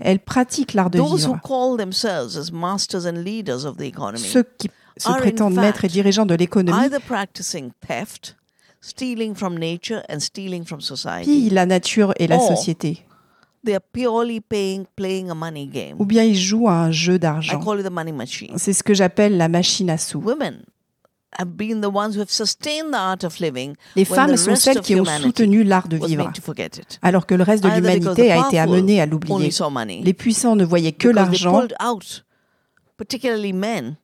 Elles 0.00 0.18
pratiquent 0.20 0.72
l'art 0.72 0.88
de 0.88 0.98
Those 0.98 1.26
who 1.26 1.34
vivre. 1.34 1.40
call 1.42 1.76
themselves 1.76 2.36
as 2.36 2.50
masters 2.50 3.06
and 3.06 3.24
leaders 3.24 3.66
of 3.66 3.76
the 3.76 3.82
economy 3.82 4.24
Ceux 4.24 4.44
qui 4.56 4.70
se 4.96 5.12
prétendent 5.12 5.54
maîtres 5.54 5.84
et 5.84 5.88
dirigeants 5.88 6.26
de 6.26 6.34
l'économie 6.34 6.86
either 6.86 7.00
practicing 7.00 7.72
theft, 7.86 8.36
stealing 8.80 9.34
from 9.34 9.58
nature 9.58 10.02
and 10.08 10.20
stealing 10.20 10.64
from 10.64 10.78
pillent 10.78 10.96
society. 10.96 11.50
la 11.50 11.66
nature 11.66 12.14
et 12.16 12.26
la 12.26 12.38
société. 12.38 13.04
They 13.64 13.74
are 13.74 13.84
purely 13.92 14.40
paying, 14.40 14.86
playing 14.96 15.30
a 15.30 15.34
money 15.34 15.66
game. 15.66 15.96
Ou 15.98 16.04
bien 16.04 16.24
ils 16.24 16.38
jouent 16.38 16.68
à 16.68 16.84
un 16.84 16.90
jeu 16.90 17.14
I 17.14 17.18
d'argent. 17.20 17.60
call 17.60 17.80
it 17.80 17.86
the 17.86 17.92
money 17.92 18.12
machine. 18.12 18.54
C'est 18.56 18.72
ce 18.72 18.82
que 18.82 18.92
j'appelle 18.92 19.36
la 19.36 19.48
machine 19.48 19.88
à 19.88 19.98
sous. 19.98 20.20
Women 20.20 20.64
have 21.38 21.48
been 21.56 21.80
the 21.80 21.86
ones 21.86 22.14
who 22.14 22.20
have 22.20 22.30
sustained 22.30 22.90
the 22.92 22.96
art 22.96 23.24
of 23.24 23.38
living 23.40 23.74
Les 23.96 24.04
femmes 24.04 24.32
the 24.32 24.36
sont 24.36 24.50
rest 24.50 24.62
celles 24.64 24.78
of 24.78 24.84
qui 24.84 24.94
ont 24.94 25.04
humanity 25.04 25.22
soutenu 25.22 25.64
l'art 25.64 25.88
de 25.88 25.96
vivre, 25.96 26.30
alors 27.00 27.26
que 27.26 27.34
le 27.34 27.42
reste 27.42 27.64
de 27.64 27.70
l'humanité 27.70 28.32
a 28.32 28.46
été 28.46 28.58
amené 28.58 29.00
à 29.00 29.06
l'oublier. 29.06 29.50
Les 30.02 30.12
puissants 30.12 30.56
ne 30.56 30.64
voyaient 30.64 30.92
que 30.92 31.08
l'argent 31.08 31.66
particularly 32.96 33.52
men, 33.52 33.96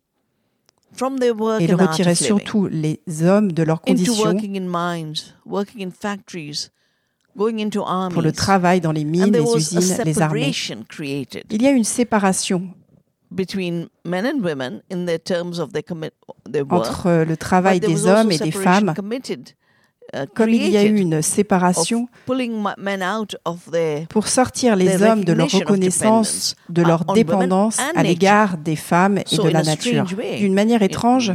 et 1.00 1.72
of 1.72 1.98
living 1.98 2.14
surtout 2.14 2.66
les 2.66 3.00
hommes 3.22 3.52
de 3.52 3.62
leurs 3.62 3.80
conditions 3.82 4.34
pour 7.34 8.22
le 8.22 8.32
travail 8.32 8.80
dans 8.80 8.92
les 8.92 9.04
mines, 9.04 9.32
les 9.32 9.56
usines, 9.56 10.04
les 10.04 10.20
armées. 10.20 10.52
Il 11.50 11.62
y 11.62 11.66
a 11.66 11.70
une 11.70 11.84
séparation 11.84 12.74
between 13.30 13.88
men 14.04 14.26
and 14.26 14.42
women 14.42 14.82
in 14.90 15.06
their 15.06 15.18
terms 15.18 15.58
of 15.58 15.72
their 15.72 15.82
commit 15.82 16.12
their 16.50 16.64
work. 16.64 16.86
entre 16.86 17.24
le 17.26 17.36
travail 17.36 17.80
des 17.80 18.06
hommes 18.06 18.32
et 18.32 18.38
des 18.38 18.50
femmes. 18.50 18.94
Committed, 20.12 20.28
uh, 20.28 20.34
Comme 20.34 20.50
il 20.50 20.68
y 20.70 20.76
a 20.76 20.84
eu 20.84 20.96
une 20.96 21.22
séparation 21.22 22.08
pour 24.08 24.28
sortir 24.28 24.76
les 24.76 25.02
hommes 25.02 25.24
de 25.24 25.32
leur 25.32 25.50
reconnaissance, 25.50 26.56
de 26.68 26.82
leur 26.82 27.04
dépendance 27.04 27.78
and 27.78 27.98
à 27.98 28.02
l'égard 28.02 28.58
des 28.58 28.76
femmes 28.76 29.18
et 29.18 29.36
de 29.36 29.48
la 29.48 29.62
nature. 29.62 30.04
D'une 30.04 30.54
manière 30.54 30.82
étrange, 30.82 31.32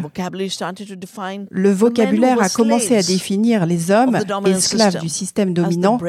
le 1.51 1.71
vocabulaire 1.71 2.41
a 2.41 2.49
commencé 2.49 2.95
à 2.95 3.03
définir 3.03 3.65
les 3.65 3.91
hommes 3.91 4.17
esclaves 4.45 4.99
du 4.99 5.09
système 5.09 5.49
as 5.49 5.51
the 5.51 5.55
dominant 5.55 5.99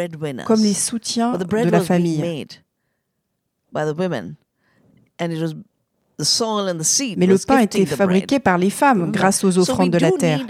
comme 0.45 0.63
les 0.63 0.75
soutiens 0.75 1.37
de 1.37 1.71
la 1.71 1.81
famille. 1.81 2.19
made 2.19 2.63
by 3.73 3.85
the 3.85 3.97
women, 3.97 4.37
and 5.21 5.31
it 5.31 5.41
was 5.41 5.55
the 6.19 6.25
soil 6.25 6.69
and 6.69 6.79
the 6.79 6.85
seed 6.85 7.19
Mais 7.19 7.27
le 7.27 7.39
pain 7.39 7.59
était 7.59 7.85
the 7.85 7.89
fabriqué 7.89 8.39
par 8.39 8.59
les 8.59 8.71
femmes 8.71 9.01
Remember? 9.01 9.19
grâce 9.19 9.45
aux 9.45 9.59
offrandes 9.59 9.91
de 9.91 9.99
la 9.99 10.13
terre. 10.13 10.41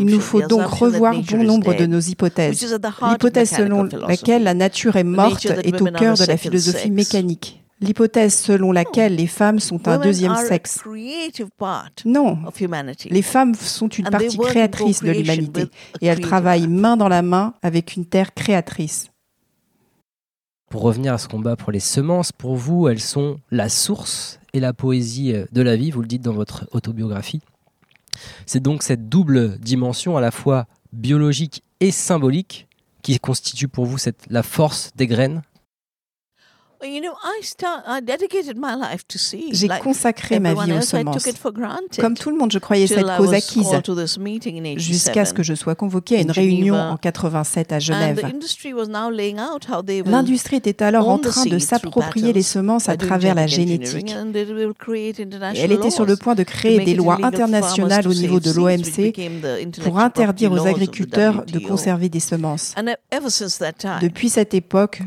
Il 0.00 0.06
nous 0.06 0.20
faut 0.20 0.42
donc 0.42 0.62
revoir 0.66 1.14
bon 1.14 1.44
nombre 1.44 1.74
de 1.74 1.86
nos 1.86 1.98
which 1.98 2.08
hypothèses. 2.08 2.62
is 2.62 2.72
at 2.72 2.78
the 2.78 2.84
heart 2.84 3.02
of 3.02 3.30
L'hypothèse 3.30 3.52
mechanical 3.52 3.66
selon 3.66 3.88
philosophy. 3.88 4.08
laquelle 4.10 4.42
la 4.44 4.54
nature 4.54 4.96
est 4.96 5.04
morte 5.04 5.46
est 5.46 5.74
au 5.74 5.84
women 5.84 5.94
are 5.96 6.00
cœur 6.00 6.12
a 6.12 6.14
de 6.14 6.20
la 6.20 6.36
second 6.36 6.38
philosophie 6.38 6.78
sex. 6.82 6.90
mécanique. 6.90 7.64
L'hypothèse 7.80 8.34
selon 8.34 8.72
laquelle 8.72 9.14
les 9.14 9.28
femmes 9.28 9.60
sont 9.60 9.86
un 9.86 9.92
Women 9.92 10.02
deuxième 10.08 10.32
are 10.32 10.38
a 10.38 10.44
sexe. 10.46 10.78
creative 10.78 11.48
part 11.56 11.90
Non, 12.04 12.38
of 12.46 12.60
humanity. 12.60 13.08
les 13.08 13.22
femmes 13.22 13.54
sont 13.54 13.86
une 13.88 14.06
And 14.08 14.10
they 14.10 14.26
partie 14.36 14.38
créatrice 14.38 15.00
de 15.02 15.12
l'humanité 15.12 15.60
with 15.62 15.70
a 15.70 15.98
et 16.00 16.06
elles 16.06 16.14
creative 16.16 16.26
travaillent 16.28 16.62
earth. 16.62 16.70
main 16.72 16.96
dans 16.96 17.08
la 17.08 17.22
main 17.22 17.54
avec 17.62 17.94
une 17.94 18.04
terre 18.04 18.34
créatrice. 18.34 19.10
Pour 20.70 20.82
revenir 20.82 21.14
à 21.14 21.18
ce 21.18 21.28
combat 21.28 21.56
pour 21.56 21.70
les 21.72 21.80
semences, 21.80 22.32
pour 22.32 22.56
vous, 22.56 22.88
elles 22.88 23.00
sont 23.00 23.38
la 23.50 23.68
source 23.68 24.38
et 24.52 24.60
la 24.60 24.72
poésie 24.72 25.32
de 25.52 25.62
la 25.62 25.76
vie, 25.76 25.90
vous 25.90 26.02
le 26.02 26.08
dites 26.08 26.22
dans 26.22 26.32
votre 26.34 26.66
autobiographie. 26.72 27.40
C'est 28.46 28.62
donc 28.62 28.82
cette 28.82 29.08
double 29.08 29.58
dimension 29.58 30.16
à 30.16 30.20
la 30.20 30.30
fois 30.30 30.66
biologique 30.92 31.62
et 31.80 31.90
symbolique 31.90 32.68
qui 33.02 33.18
constitue 33.18 33.68
pour 33.68 33.86
vous 33.86 33.98
la 34.28 34.42
force 34.42 34.90
des 34.96 35.06
graines 35.06 35.42
J'ai 39.52 39.68
consacré 39.82 40.38
ma 40.38 40.54
vie 40.54 40.72
aux 40.72 40.80
semences. 40.80 41.28
Comme 41.98 42.14
tout 42.14 42.30
le 42.30 42.36
monde, 42.36 42.52
je 42.52 42.58
croyais 42.58 42.86
cette 42.86 43.16
cause 43.16 43.34
acquise 43.34 43.68
jusqu'à 44.76 45.24
ce 45.24 45.32
87. 45.32 45.34
que 45.34 45.42
je 45.42 45.54
sois 45.54 45.74
convoquée 45.74 46.18
à 46.18 46.20
une 46.20 46.30
réunion 46.30 46.76
en 46.76 46.96
87 46.96 47.72
à 47.72 47.78
Genève. 47.78 48.20
L'industrie 50.06 50.56
était 50.56 50.82
alors 50.82 51.08
en 51.08 51.18
train 51.18 51.46
de 51.46 51.58
s'approprier 51.58 52.32
les 52.32 52.42
semences 52.42 52.88
à 52.88 52.96
travers 52.96 53.34
la 53.34 53.46
génétique. 53.46 54.14
Et 55.54 55.60
elle 55.60 55.72
était 55.72 55.90
sur 55.90 56.06
le 56.06 56.16
point 56.16 56.34
de 56.34 56.42
créer 56.44 56.84
des 56.84 56.94
lois 56.94 57.18
internationales 57.22 58.06
au 58.06 58.14
niveau 58.14 58.40
de 58.40 58.52
l'OMC 58.52 59.82
pour 59.82 59.98
interdire 59.98 60.52
aux 60.52 60.66
agriculteurs 60.66 61.44
de 61.44 61.58
conserver 61.58 62.08
des 62.08 62.20
semences. 62.20 62.74
Depuis 64.00 64.28
cette 64.28 64.54
époque, 64.54 65.02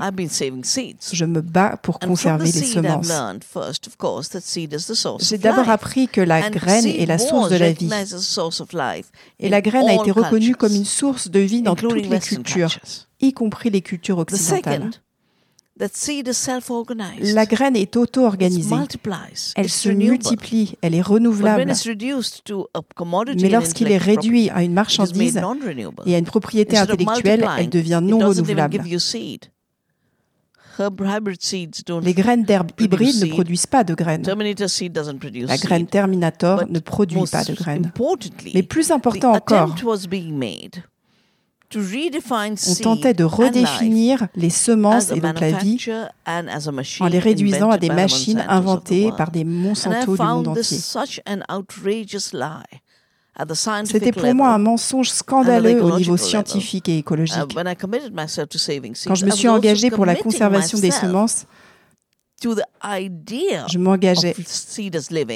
je 1.14 1.26
me 1.26 1.42
bats 1.42 1.61
pour 1.82 2.00
conserver 2.00 2.46
les 2.52 2.64
semences. 2.64 3.12
J'ai 5.20 5.38
d'abord 5.38 5.70
appris 5.70 6.08
que 6.08 6.22
la 6.22 6.50
graine 6.50 6.86
est 6.86 7.06
la 7.06 7.18
source 7.18 7.50
de 7.50 7.58
la 7.58 7.72
vie. 7.72 7.86
recognized 7.86 8.14
as 8.14 8.18
a 8.18 8.22
source 8.22 8.62
of 8.62 8.74
life 8.74 9.08
Et 9.40 9.48
in 9.48 9.50
la 9.50 9.62
graine 9.62 9.88
a 9.88 9.92
all 9.94 10.00
été 10.02 10.12
reconnue 10.12 10.40
cultures, 10.40 10.58
comme 10.58 10.76
une 10.76 10.86
source 10.86 11.30
de 11.30 11.40
vie 11.40 11.62
dans 11.62 11.76
toutes 11.76 11.94
les 11.96 12.20
cultures, 12.20 12.70
y 13.20 13.34
compris 13.34 13.70
les 13.70 13.82
cultures 13.82 14.18
occidentales. 14.18 14.74
second, 14.74 14.90
that 15.80 15.90
seed 15.94 16.28
is 16.28 16.34
self-organized. 16.34 17.34
La 17.34 17.46
graine 17.46 17.76
est 17.76 17.82
It 17.84 17.98
auto-organisée. 17.98 18.76
multiplies. 18.76 19.54
Elle 19.56 19.70
se 19.70 19.90
multiplie, 19.90 20.76
elle 20.82 20.96
est 20.96 21.02
renouvelable. 21.02 21.70
it's 21.72 21.88
reduced 21.88 22.44
to 22.46 22.68
a 22.74 22.82
commodity 22.96 23.44
Mais 23.44 23.50
lorsqu'il 23.50 23.92
est 23.92 23.98
réduit 23.98 24.50
à 24.50 24.64
une 24.64 24.74
marchandise 24.74 25.38
et 26.06 26.16
à 26.16 26.18
une 26.18 26.26
propriété 26.26 26.78
intellectuelle, 26.78 27.48
elle 27.58 27.70
devient 27.70 28.02
non 28.04 28.20
renouvelable. 28.20 28.84
Les 32.04 32.14
graines 32.14 32.44
d'herbes 32.44 32.72
produce 32.72 32.86
hybrides 32.86 33.26
ne 33.26 33.34
produisent 33.34 33.68
pas 33.68 33.84
de 33.84 33.94
graines. 33.94 34.22
Terminator 34.22 34.70
seed 34.70 34.94
doesn't 34.94 35.20
produce 35.20 35.48
La 35.48 35.58
graine. 35.58 35.88
Terminator 35.88 36.64
ne 36.70 36.80
produit 36.80 37.24
pas 37.32 37.44
de 37.44 37.54
graines. 37.54 37.92
Mais 38.54 38.64
plus 38.64 38.92
important 38.92 39.34
encore, 39.34 39.76
on 41.74 42.76
tentait 42.82 43.14
de 43.14 43.24
redéfinir 43.24 44.28
les 44.36 44.50
semences 44.50 45.12
et 45.12 45.20
donc 45.22 45.40
la 45.40 45.52
vie 45.54 45.78
en 47.00 47.08
les 47.08 47.20
réduisant 47.20 47.70
à 47.70 47.78
des 47.78 47.90
machines 47.90 48.44
inventées 48.48 49.12
par 49.18 49.32
des 49.32 49.44
Monsanto 49.44 50.16
du 50.16 50.22
monde 50.22 50.48
entier. 50.50 50.78
C'était 53.38 53.56
scientific 53.56 54.16
pour 54.16 54.36
moi 54.36 54.50
un 54.54 54.58
mensonge 54.58 55.10
scandaleux 55.10 55.82
au 55.82 55.98
niveau 55.98 56.16
ecological 56.16 56.18
scientifique 56.20 56.90
et 56.90 56.96
Uh, 56.96 57.00
écologique. 57.00 57.56
when 57.56 57.68
I 57.68 57.76
committed 57.76 58.14
myself 58.14 58.50
to 58.50 58.58
saving 58.58 58.94
seeds, 58.94 59.08
Quand 59.08 59.16
je 59.16 59.24
I 59.24 59.26
me 59.26 59.32
was 59.32 59.38
suis 59.38 59.48
also 59.48 59.58
engagée 59.58 59.90
pour 59.90 60.06
la 60.06 60.16
conservation 60.16 60.78
des 60.80 60.88
myself 60.88 61.02
semences, 61.04 61.46
to 62.42 62.56
the 62.56 62.64
idea 62.84 63.66
je 63.70 63.78
m'engageais 63.78 64.36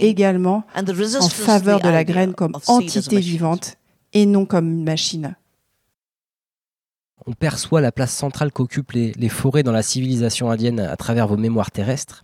également 0.01 0.63
en 0.75 1.29
faveur 1.29 1.79
the 1.79 1.83
de 1.83 1.89
la 1.89 2.03
graine 2.03 2.33
comme 2.33 2.55
entité 2.67 3.15
machine. 3.15 3.19
vivante 3.19 3.75
et 4.13 4.25
non 4.25 4.45
comme 4.45 4.67
une 4.71 4.83
machine. 4.83 5.35
On 7.27 7.33
perçoit 7.33 7.81
la 7.81 7.91
place 7.91 8.13
centrale 8.13 8.51
qu'occupent 8.51 8.91
les, 8.91 9.11
les 9.13 9.29
forêts 9.29 9.63
dans 9.63 9.71
la 9.71 9.81
civilisation 9.81 10.51
indienne 10.51 10.79
à 10.79 10.95
travers 10.95 11.27
vos 11.27 11.37
mémoires 11.37 11.71
terrestres. 11.71 12.23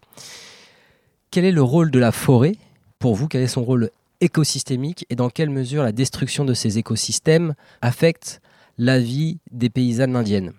Quel 1.31 1.45
est 1.45 1.51
le 1.51 1.63
rôle 1.63 1.89
de 1.91 1.97
la 1.99 2.11
forêt 2.11 2.55
pour 2.99 3.15
vous? 3.15 3.27
Quel 3.27 3.41
est 3.41 3.47
son 3.47 3.63
rôle 3.63 3.89
écosystémique 4.21 5.05
et 5.09 5.15
dans 5.15 5.29
quelle 5.29 5.49
mesure 5.49 5.83
la 5.83 5.91
destruction 5.91 6.45
de 6.45 6.53
ces 6.53 6.77
écosystèmes 6.77 7.55
affecte 7.81 8.41
la 8.77 8.99
vie 8.99 9.39
des 9.51 9.69
paysannes 9.69 10.15
indiennes 10.15 10.53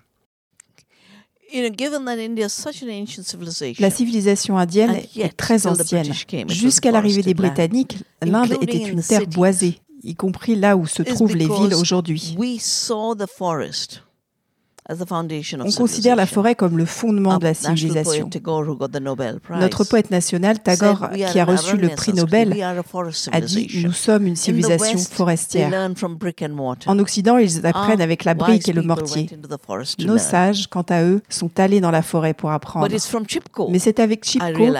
La 3.78 3.90
civilisation 3.90 4.58
indienne 4.58 4.96
est 5.16 5.36
très 5.36 5.66
ancienne. 5.66 6.12
Jusqu'à 6.48 6.90
l'arrivée 6.90 7.22
des 7.22 7.34
Britanniques, 7.34 7.98
l'Inde 8.22 8.56
était 8.60 8.88
une 8.88 9.02
terre 9.02 9.26
boisée, 9.26 9.78
y 10.02 10.14
compris 10.14 10.56
là 10.56 10.76
où 10.76 10.86
se 10.86 11.02
trouvent 11.02 11.36
les 11.36 11.46
villes 11.46 11.74
aujourd'hui. 11.74 12.34
On 14.88 15.70
considère 15.70 16.16
la 16.16 16.26
forêt 16.26 16.56
comme 16.56 16.76
le 16.76 16.86
fondement 16.86 17.38
de 17.38 17.44
la 17.44 17.54
civilisation. 17.54 18.28
Notre 19.50 19.84
poète 19.84 20.10
national, 20.10 20.60
Tagore, 20.60 20.98
said, 20.98 21.12
"We 21.12 21.22
are 21.22 21.32
qui 21.32 21.38
a 21.38 21.44
reçu 21.44 21.76
le 21.76 21.88
prix 21.90 22.12
Nobel, 22.12 22.60
a 22.60 23.40
dit 23.40 23.68
civilization." 23.68 23.88
Nous 23.88 23.92
sommes 23.92 24.26
une 24.26 24.34
civilisation 24.34 24.98
forestière. 24.98 25.70
En 26.86 26.98
Occident, 26.98 27.38
ils 27.38 27.64
apprennent 27.64 28.00
Our 28.00 28.04
avec 28.04 28.24
la 28.24 28.34
brique 28.34 28.68
et 28.68 28.72
le 28.72 28.82
mortier. 28.82 29.30
Nos 30.00 30.18
sages, 30.18 30.66
quant 30.66 30.86
à 30.88 31.04
eux, 31.04 31.22
sont 31.28 31.60
allés 31.60 31.80
dans 31.80 31.92
la 31.92 32.02
forêt 32.02 32.34
pour 32.34 32.50
apprendre. 32.50 32.88
Mais 33.70 33.78
c'est 33.78 34.00
avec 34.00 34.24
Chipko 34.24 34.72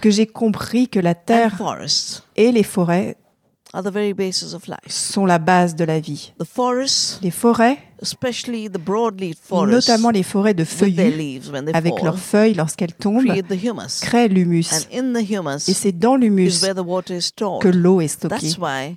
que 0.00 0.10
j'ai 0.10 0.26
compris 0.26 0.88
que 0.88 1.00
la 1.00 1.14
terre 1.14 1.58
et 2.36 2.52
les 2.52 2.62
forêts 2.62 3.16
are 3.72 3.82
the 3.82 3.92
very 3.92 4.12
basis 4.12 4.54
of 4.54 4.66
life. 4.66 4.78
sont 4.88 5.26
la 5.26 5.38
base 5.38 5.74
de 5.74 5.84
la 5.84 6.00
vie. 6.00 6.32
The 6.38 6.44
forests, 6.44 7.20
Les 7.22 7.30
forêts, 7.30 7.78
especially 8.02 8.68
the 8.68 8.78
broadleaf 8.78 9.36
forests, 9.42 9.88
notamment 9.88 10.10
les 10.10 10.22
forêts 10.22 10.54
de 10.54 10.62
with 10.62 10.76
their 10.76 10.88
feuillus, 10.88 11.16
leaves 11.16 11.50
when 11.50 11.64
they 11.64 11.74
avec 11.74 11.94
fall, 11.94 12.04
leurs 12.04 12.18
feuilles 12.18 12.54
lorsqu'elles 12.54 12.94
tombent, 12.94 13.26
create 13.26 13.48
the 13.48 13.62
humus. 13.62 14.00
créent 14.00 14.28
l'humus. 14.28 14.86
Et 15.68 15.74
c'est 15.74 15.92
dans 15.92 16.16
l'humus 16.16 16.62
where 16.62 16.74
the 16.74 16.84
water 16.84 17.16
is 17.16 17.22
stored. 17.22 17.62
que 17.62 17.68
l'eau 17.68 18.00
est 18.00 18.08
stockée. 18.08 18.48
That's 18.48 18.58
why 18.58 18.96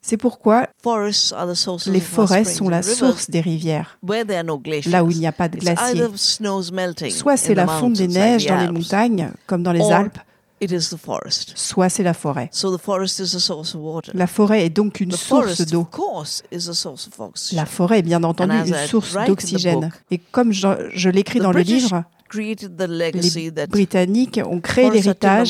C'est 0.00 0.16
pourquoi 0.16 0.68
forests 0.82 1.32
are 1.32 1.46
the 1.46 1.54
sources 1.54 1.86
les 1.88 2.00
forêts 2.00 2.44
sont 2.44 2.68
la 2.68 2.82
source 2.82 3.28
des 3.30 3.40
rivières, 3.40 3.98
where 4.02 4.24
there 4.24 4.38
are 4.38 4.44
no 4.44 4.58
glaciers. 4.58 4.90
là 4.92 5.04
où 5.04 5.10
il 5.10 5.18
n'y 5.18 5.26
a 5.26 5.32
pas 5.32 5.48
de 5.48 5.58
glaciers. 5.58 7.10
Soit 7.10 7.36
c'est 7.36 7.54
la 7.54 7.66
fonte 7.66 7.94
des 7.94 8.08
neiges 8.08 8.46
dans 8.46 8.58
les 8.58 8.70
montagnes, 8.70 9.32
comme 9.46 9.62
dans 9.62 9.72
les 9.72 9.82
Alpes, 9.90 10.18
it 10.60 10.70
is 10.70 10.94
the 10.94 10.98
forest. 10.98 11.52
soit 11.56 11.88
c'est 11.88 12.02
la 12.02 12.14
forêt. 12.14 12.48
So 12.52 12.76
the 12.76 12.80
forest 12.80 13.18
is 13.18 13.34
a 13.34 13.38
source 13.38 13.74
of 13.74 13.80
water. 13.82 14.12
La 14.14 14.26
forêt 14.26 14.64
est 14.64 14.70
donc 14.70 15.00
une 15.00 15.10
the 15.10 15.16
source 15.16 15.60
d'eau. 15.66 15.82
of 15.82 15.90
course, 15.90 16.42
is 16.52 16.68
a 16.68 16.74
source 16.74 17.08
of 17.08 17.18
oxygen. 17.20 17.56
La 17.56 17.66
forêt 17.66 18.00
est 18.00 18.02
bien 18.02 18.22
entendu 18.24 18.52
And 18.52 18.64
une 18.64 18.86
source 18.86 19.16
d'oxygène. 19.26 19.90
Et 20.10 20.18
comme 20.18 20.52
je, 20.52 20.68
je 20.94 21.10
l'écris 21.10 21.40
dans 21.40 21.52
le 21.52 21.60
livre, 21.60 22.04
les 22.34 23.66
Britanniques 23.68 24.40
ont 24.44 24.60
créé 24.60 24.90
l'héritage 24.90 25.48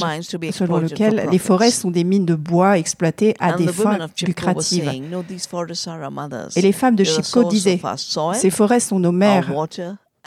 selon 0.52 0.78
lequel 0.78 1.28
les 1.30 1.38
forêts 1.38 1.70
sont 1.70 1.90
des 1.90 2.04
mines 2.04 2.26
de 2.26 2.34
bois 2.34 2.78
exploitées 2.78 3.34
à 3.40 3.54
And 3.54 3.56
des 3.56 3.66
fins 3.68 3.98
lucratives. 4.22 4.84
saying, 4.84 5.10
no, 5.10 5.22
these 5.22 5.46
forests 5.46 5.88
are 5.88 6.00
our 6.00 6.10
mothers. 6.10 6.56
Et 6.56 6.62
les 6.62 6.72
femmes 6.72 6.96
de 6.96 7.04
Chipko 7.04 7.44
disaient, 7.44 7.80
ces 8.34 8.50
forêts 8.50 8.80
sont 8.80 9.00
nos 9.00 9.12
mères, 9.12 9.50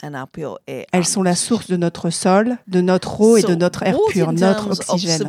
water, 0.00 0.06
and 0.06 0.14
our 0.14 0.26
pure 0.28 0.58
air. 0.66 0.84
elles 0.92 1.04
sont 1.04 1.22
la 1.22 1.34
source 1.34 1.68
de 1.68 1.76
notre 1.76 2.10
sol, 2.10 2.58
de 2.66 2.80
notre 2.80 3.20
eau 3.20 3.36
et 3.36 3.42
de 3.42 3.54
notre 3.54 3.82
air 3.82 3.96
pur, 4.08 4.28
in 4.28 4.32
notre 4.32 4.64
terms 4.64 4.72
of 4.72 4.90
oxygène. 4.90 5.28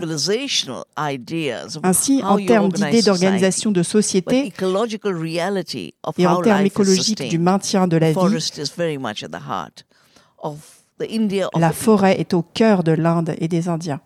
Ainsi, 1.84 2.22
en 2.24 2.38
termes 2.38 2.72
d'idées 2.72 3.02
d'organisation 3.02 3.72
de 3.72 3.84
société 3.84 4.48
ecological 4.48 5.16
reality 5.16 5.94
of 6.04 6.18
et 6.18 6.28
en 6.28 6.42
termes 6.42 6.66
écologiques 6.66 7.30
du 7.30 7.40
maintien 7.40 7.88
de 7.88 7.98
la 7.98 8.10
vie, 8.10 8.14
forest 8.14 8.58
is 8.58 8.72
very 8.76 8.98
much 8.98 9.24
at 9.24 9.30
the 9.30 9.44
heart 9.48 9.86
of 10.40 10.58
the 11.00 11.10
India 11.10 11.48
of 11.54 11.62
la 11.62 11.72
forêt 11.72 12.20
est 12.20 12.34
au 12.34 12.42
cœur 12.42 12.84
de 12.84 12.92
l'Inde 12.92 13.36
et 13.40 13.48
des 13.48 13.70
Indiens. 13.70 14.02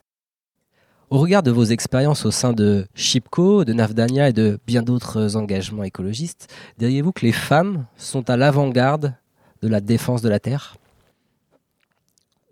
Au 1.10 1.20
regard 1.20 1.42
de 1.42 1.52
vos 1.52 1.64
expériences 1.64 2.26
au 2.26 2.32
sein 2.32 2.52
de 2.52 2.86
Chipko, 2.94 3.64
de 3.64 3.72
Navdanya 3.72 4.28
et 4.28 4.34
de 4.34 4.60
bien 4.68 4.82
d'autres 4.82 5.38
engagements 5.38 5.84
écologistes, 5.84 6.54
diriez-vous 6.80 7.14
que 7.14 7.26
les 7.26 7.32
femmes 7.32 7.86
sont 7.96 8.30
à 8.30 8.36
l'avant-garde 8.36 9.16
de 9.62 9.68
la 9.68 9.80
défense 9.82 10.22
de 10.22 10.30
la 10.30 10.40
Terre? 10.40 10.76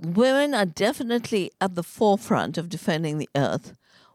Women 0.03 0.53
are 0.53 0.65
definitely 0.65 1.51
at 1.61 1.69
the 1.69 1.81
forefront 1.83 2.57
of 2.57 2.67
defending 2.67 3.17
the 3.17 3.29
earth, 3.37 3.73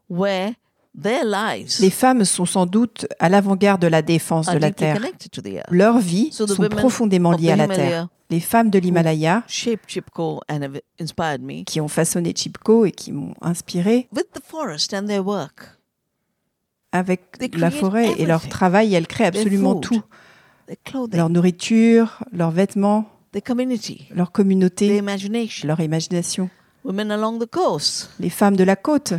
where 0.09 0.53
their 0.95 1.23
lives 1.25 1.79
Les 1.79 1.89
femmes 1.89 2.23
sont 2.23 2.45
sans 2.45 2.65
doute 2.67 3.07
à 3.19 3.29
l'avant-garde 3.29 3.81
de 3.81 3.87
la 3.87 4.01
défense 4.03 4.47
are 4.47 4.55
de 4.55 4.59
la 4.59 4.67
deeply 4.69 4.79
Terre. 4.85 4.95
connected 4.97 5.31
to 5.31 5.41
the 5.41 5.55
earth. 5.57 5.71
Leurs 5.71 5.97
vies 5.99 6.31
So 6.31 6.45
the 6.45 6.49
sont 6.53 6.61
women 6.63 6.77
profondément 6.77 7.33
of 7.33 7.41
liées 7.41 7.47
the 7.47 7.51
à 7.53 7.55
la 7.55 7.67
Terre. 7.67 7.77
Himalaya 7.77 8.09
Les 8.29 8.39
femmes 8.39 8.69
de 8.69 8.79
l'Himalaya, 8.79 9.43
qui 11.65 11.81
ont 11.81 11.87
façonné 11.89 12.33
Chipko 12.33 12.85
et 12.85 12.91
qui 12.91 13.11
m'ont 13.11 13.33
inspiré, 13.41 14.07
with 14.15 14.31
the 14.33 14.41
forest 14.41 14.93
and 14.93 15.07
their 15.07 15.25
work. 15.25 15.77
avec 16.93 17.21
la 17.57 17.71
forêt 17.71 18.13
et 18.17 18.25
leur 18.25 18.47
travail, 18.47 18.93
elles 18.93 19.07
créent 19.07 19.25
absolument 19.25 19.73
food, 19.73 19.81
tout. 19.83 20.01
Leur 21.13 21.29
nourriture, 21.29 22.23
leurs 22.31 22.51
vêtements, 22.51 23.09
leur 24.13 24.31
communauté, 24.31 25.01
leur 25.63 25.79
imagination. 25.79 26.49
Women 26.83 27.11
along 27.11 27.37
the 27.37 27.45
coast. 27.45 28.09
Les 28.19 28.31
femmes 28.31 28.55
de 28.55 28.63
la 28.63 28.75
côte 28.75 29.13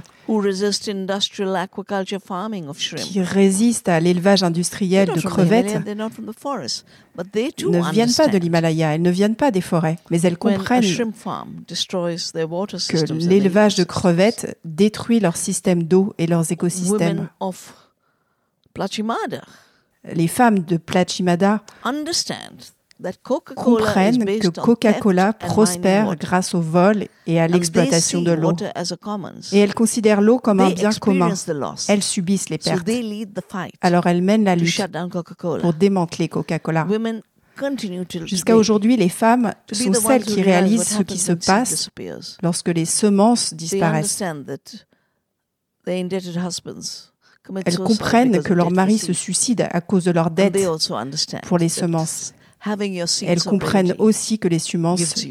qui 2.96 3.20
résistent 3.22 3.88
à 3.88 4.00
l'élevage 4.00 4.42
industriel 4.42 5.08
de 5.08 5.20
crevettes 5.20 5.70
Himalaya, 5.70 5.84
they're 5.84 5.96
not 5.96 6.10
from 6.10 6.26
the 6.26 6.36
forest, 6.38 6.84
but 7.16 7.30
they 7.30 7.52
too 7.52 7.70
ne 7.70 7.80
viennent 7.90 8.12
pas 8.12 8.28
de 8.28 8.38
l'Himalaya, 8.38 8.94
elles 8.94 9.02
ne 9.02 9.10
viennent 9.10 9.36
pas 9.36 9.50
des 9.50 9.60
forêts, 9.60 9.98
mais 10.10 10.20
elles 10.22 10.38
comprennent 10.38 10.80
que 10.80 10.86
systems 10.86 11.12
and 11.12 12.32
their 12.32 12.48
l'élevage 13.28 13.76
de 13.76 13.82
ecosystems. 13.82 13.86
crevettes 13.86 14.58
détruit 14.64 15.20
leur 15.20 15.36
système 15.36 15.84
d'eau 15.84 16.14
et 16.18 16.26
leurs 16.26 16.50
écosystèmes. 16.50 17.28
Les 20.04 20.28
femmes 20.28 20.60
de 20.60 20.76
Plachimada 20.76 21.62
comprennent 23.54 24.24
que 24.24 24.48
Coca-Cola 24.48 25.32
prospère 25.32 26.16
grâce 26.16 26.54
au 26.54 26.60
vol 26.60 27.06
et 27.26 27.40
à 27.40 27.48
l'exploitation 27.48 28.22
de 28.22 28.32
l'eau. 28.32 28.54
Et 29.52 29.58
elles 29.58 29.74
considèrent 29.74 30.20
l'eau 30.20 30.38
comme 30.38 30.60
un 30.60 30.70
bien 30.70 30.90
commun. 30.92 31.32
Elles 31.88 32.02
subissent 32.02 32.48
les 32.48 32.58
pertes. 32.58 32.88
Alors 33.80 34.06
elles 34.06 34.22
mènent 34.22 34.44
la 34.44 34.56
lutte 34.56 34.82
pour 35.60 35.74
démanteler 35.74 36.28
Coca-Cola. 36.28 36.86
Jusqu'à 38.24 38.56
aujourd'hui, 38.56 38.96
les 38.96 39.08
femmes 39.08 39.52
sont 39.70 39.92
celles 39.92 40.24
qui 40.24 40.42
réalisent 40.42 40.96
ce 40.96 41.02
qui 41.02 41.18
se 41.18 41.32
passe 41.32 41.90
lorsque 42.42 42.68
les 42.68 42.86
semences 42.86 43.54
disparaissent. 43.54 44.22
Elles 47.48 47.72
suicide 47.72 47.84
comprennent 47.84 48.42
que 48.42 48.52
maris 48.70 48.98
for 48.98 49.06
se 49.06 49.12
seed. 49.12 49.16
suicident 49.16 49.68
à 49.70 49.80
cause 49.80 50.04
de 50.04 50.12
also 50.66 50.94
understand 50.94 51.40
pour 51.42 51.58
les 51.58 51.68
semences. 51.68 52.34
Elles 53.26 53.42
comprennent 53.42 53.94
aussi 53.98 54.38
que 54.38 54.48
les 54.48 54.60
semences 54.60 55.26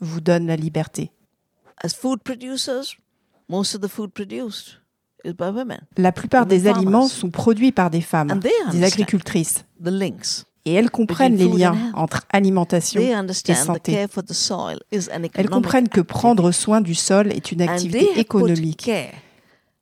vous 0.00 0.20
donnent 0.20 0.46
la 0.46 0.56
liberté. 0.56 1.12
La 5.96 6.12
plupart 6.12 6.46
des 6.46 6.66
aliments 6.66 7.08
sont 7.08 7.30
produits 7.30 7.72
par 7.72 7.90
des 7.90 8.00
femmes, 8.00 8.40
des 8.72 8.82
agricultrices. 8.82 9.64
Et 10.66 10.74
elles 10.74 10.90
comprennent 10.90 11.36
les 11.36 11.48
liens 11.48 11.92
entre 11.94 12.22
alimentation 12.30 13.00
et 13.00 13.54
santé. 13.54 14.06
Elles 15.34 15.48
comprennent 15.48 15.88
que 15.88 16.00
prendre 16.00 16.50
soin 16.50 16.80
du 16.80 16.94
sol 16.96 17.32
est 17.32 17.52
une 17.52 17.62
activité 17.62 18.18
économique. 18.18 18.78
care 18.78 19.12
at 19.12 19.14
the 19.14 19.14
center 19.14 19.79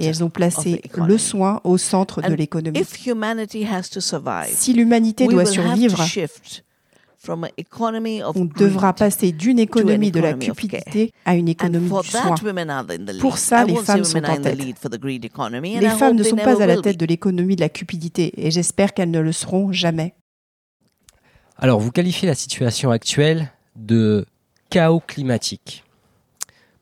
Et 0.00 0.04
elles 0.06 0.24
ont 0.24 0.30
placé 0.30 0.82
le 0.96 1.18
soin 1.18 1.60
au 1.62 1.78
centre 1.78 2.20
de 2.20 2.34
l'économie. 2.34 2.78
If 2.80 3.06
humanity 3.06 3.64
has 3.64 3.88
to 3.92 4.00
survive, 4.00 4.48
Si 4.52 4.72
l'humanité 4.72 5.24
we 5.26 5.34
doit 5.34 5.44
will 5.44 5.52
survivre, 5.52 6.00
have 6.00 6.06
to 6.06 6.12
shift 6.12 6.64
from 7.16 7.44
an 7.44 7.48
economy 7.56 8.22
of 8.22 8.36
on 8.36 8.44
devra 8.46 8.88
greed. 8.92 8.98
passer 8.98 9.32
d'une 9.32 9.58
économie 9.60 10.10
de 10.10 10.18
la 10.20 10.30
economy 10.30 10.50
of 10.50 10.56
cupidité 10.56 11.12
à 11.24 11.36
une 11.36 11.48
économie 11.48 11.88
for 11.88 12.02
du 12.02 12.10
that, 12.10 12.22
soin. 12.22 12.34
women 12.42 12.70
are 12.70 12.84
in 12.90 13.04
the 13.04 13.10
lead. 13.12 13.20
Pour 13.20 13.38
ça, 13.38 13.64
les 13.64 13.76
femmes 13.76 13.98
women 13.98 14.04
sont 14.04 14.24
are 14.24 14.30
en 14.30 14.34
in 14.34 14.38
the 14.40 14.42
tête. 14.42 14.58
lead 14.58 14.76
for 14.78 14.90
the 14.90 14.98
greed 15.00 15.24
economy, 15.24 15.76
and 15.76 15.80
Les 15.80 15.90
femmes 15.90 16.16
ne 16.16 16.22
they 16.22 16.30
sont 16.30 16.36
never 16.36 16.54
pas 16.56 16.62
à 16.62 16.66
la 16.66 16.80
tête 16.82 16.96
de 16.98 17.06
l'économie 17.06 17.54
de 17.54 17.60
la 17.60 17.68
cupidité 17.68 18.32
et 18.44 18.50
j'espère 18.50 18.94
qu'elles 18.94 19.10
ne 19.12 19.20
le 19.20 19.32
seront 19.32 19.70
jamais. 19.70 20.14
Alors, 21.56 21.78
vous 21.80 21.90
qualifiez 21.92 22.26
la 22.28 22.34
situation 22.34 22.90
actuelle 22.90 23.50
de 23.76 24.26
chaos 24.70 25.00
climatique. 25.06 25.84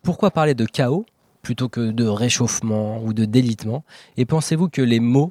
Pourquoi 0.02 0.30
parler 0.30 0.54
de 0.54 0.64
chaos? 0.64 1.04
Plutôt 1.44 1.68
que 1.68 1.92
de 1.92 2.04
réchauffement 2.04 3.00
ou 3.04 3.12
de 3.12 3.24
délitement 3.24 3.84
Et 4.16 4.24
pensez-vous 4.24 4.68
que 4.68 4.82
les 4.82 4.98
mots 4.98 5.30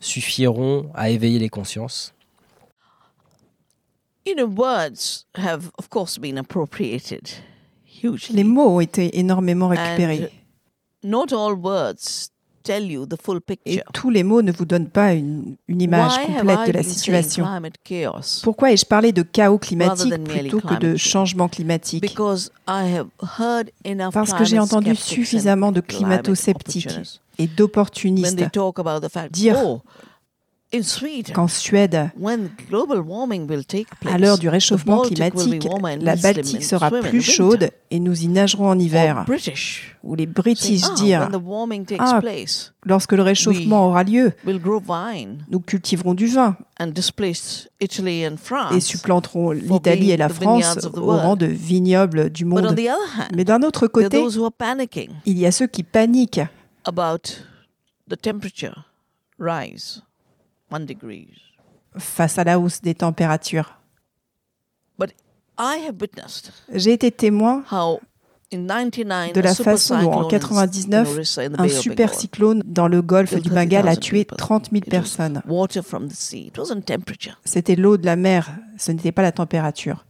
suffiront 0.00 0.90
à 0.94 1.10
éveiller 1.10 1.38
les 1.38 1.48
consciences? 1.48 2.12
You 4.26 4.34
know, 4.34 4.46
words 4.46 5.26
have, 5.36 5.70
of 5.78 5.88
course, 5.90 6.18
been 6.18 6.38
appropriated 6.38 7.28
hugely. 8.02 8.34
Les 8.34 8.44
mots 8.44 8.76
ont 8.76 8.80
été 8.80 9.18
énormément 9.18 9.68
récupérés. 9.68 10.30
Tell 12.64 12.90
you 12.90 13.04
the 13.04 13.20
full 13.20 13.40
Et 13.66 13.82
tous 13.92 14.08
les 14.08 14.22
mots 14.22 14.40
ne 14.40 14.50
vous 14.50 14.64
donnent 14.64 14.88
pas 14.88 15.12
une, 15.12 15.56
une 15.68 15.82
image 15.82 16.16
Why 16.16 16.34
complète 16.38 16.58
I 16.64 16.66
de 16.68 16.72
la 16.72 16.82
situation. 16.82 17.46
Pourquoi 18.42 18.72
ai-je 18.72 18.86
parlé 18.86 19.12
de 19.12 19.20
chaos 19.20 19.58
climatique 19.58 20.24
plutôt 20.24 20.60
que 20.60 20.78
de 20.78 20.96
changement 20.96 21.48
climatique? 21.48 22.16
Parce 22.66 24.32
que 24.32 24.44
j'ai 24.44 24.58
entendu 24.58 24.96
suffisamment 24.96 25.72
de 25.72 25.80
climato-sceptiques 25.80 27.20
et 27.38 27.46
d'opportunistes 27.46 28.42
dire 29.30 29.56
oh, 29.62 29.82
qu'en 31.32 31.48
Suède, 31.48 32.10
à 34.06 34.18
l'heure 34.18 34.38
du 34.38 34.48
réchauffement 34.48 35.02
climatique, 35.02 35.68
la 36.00 36.16
Baltique 36.16 36.64
sera 36.64 36.90
plus 36.90 37.22
chaude 37.22 37.70
et 37.90 38.00
nous 38.00 38.22
y 38.22 38.28
nagerons 38.28 38.68
en 38.68 38.78
hiver. 38.78 39.24
Ou 40.02 40.14
les 40.14 40.26
British 40.26 40.82
ah, 40.84 40.94
dire, 40.94 41.20
when 41.20 41.32
the 41.32 41.42
warming 41.42 41.86
takes 41.86 42.00
Ah, 42.00 42.20
place, 42.20 42.74
lorsque 42.84 43.12
le 43.12 43.22
réchauffement 43.22 43.88
aura 43.88 44.04
lieu, 44.04 44.32
nous 44.44 45.60
cultiverons 45.60 46.14
du 46.14 46.26
vin 46.26 46.56
et 46.80 48.80
supplanterons 48.80 49.50
l'Italie 49.52 50.10
et 50.10 50.16
la 50.16 50.28
France 50.28 50.78
au 50.94 51.16
rang 51.16 51.36
de 51.36 51.46
vignobles 51.46 52.30
du 52.30 52.44
monde. 52.44 52.76
Mais 53.34 53.44
d'un 53.44 53.62
autre 53.62 53.86
côté, 53.86 54.22
il 55.26 55.38
y 55.38 55.46
a 55.46 55.52
ceux 55.52 55.66
qui 55.66 55.82
paniquent 55.82 56.40
face 61.96 62.38
à 62.38 62.44
la 62.44 62.58
hausse 62.58 62.80
des 62.80 62.94
températures. 62.94 63.80
But 64.98 65.14
I 65.58 65.86
have 65.88 65.96
witnessed 66.00 66.52
J'ai 66.72 66.92
été 66.92 67.10
témoin 67.10 67.64
how 67.70 68.00
in 68.52 68.66
99 68.66 69.32
de 69.32 69.40
la 69.40 69.54
façon 69.54 70.00
dont 70.02 70.12
en 70.12 70.28
cyclone 70.28 70.36
in 70.36 70.38
99, 70.38 71.08
Orissa 71.08 71.42
in 71.42 71.50
the 71.50 71.60
un 71.60 71.68
super 71.68 72.14
cyclone 72.14 72.62
dans 72.64 72.88
le 72.88 73.02
golfe 73.02 73.34
du 73.40 73.50
Bengale 73.50 73.88
a 73.88 73.96
30,000 73.96 74.00
tué 74.00 74.24
people. 74.24 74.36
30 74.36 74.70
000 74.70 74.76
It 74.76 74.86
was 74.86 74.90
personnes. 74.90 75.42
Water 75.46 75.82
from 75.82 76.08
the 76.08 76.14
sea. 76.14 76.46
It 76.48 76.58
wasn't 76.58 76.82
temperature. 76.84 77.38
C'était 77.44 77.76
l'eau 77.76 77.96
de 77.96 78.06
la 78.06 78.16
mer, 78.16 78.50
ce 78.78 78.92
n'était 78.92 79.12
pas 79.12 79.22
la 79.22 79.32
température. 79.32 80.04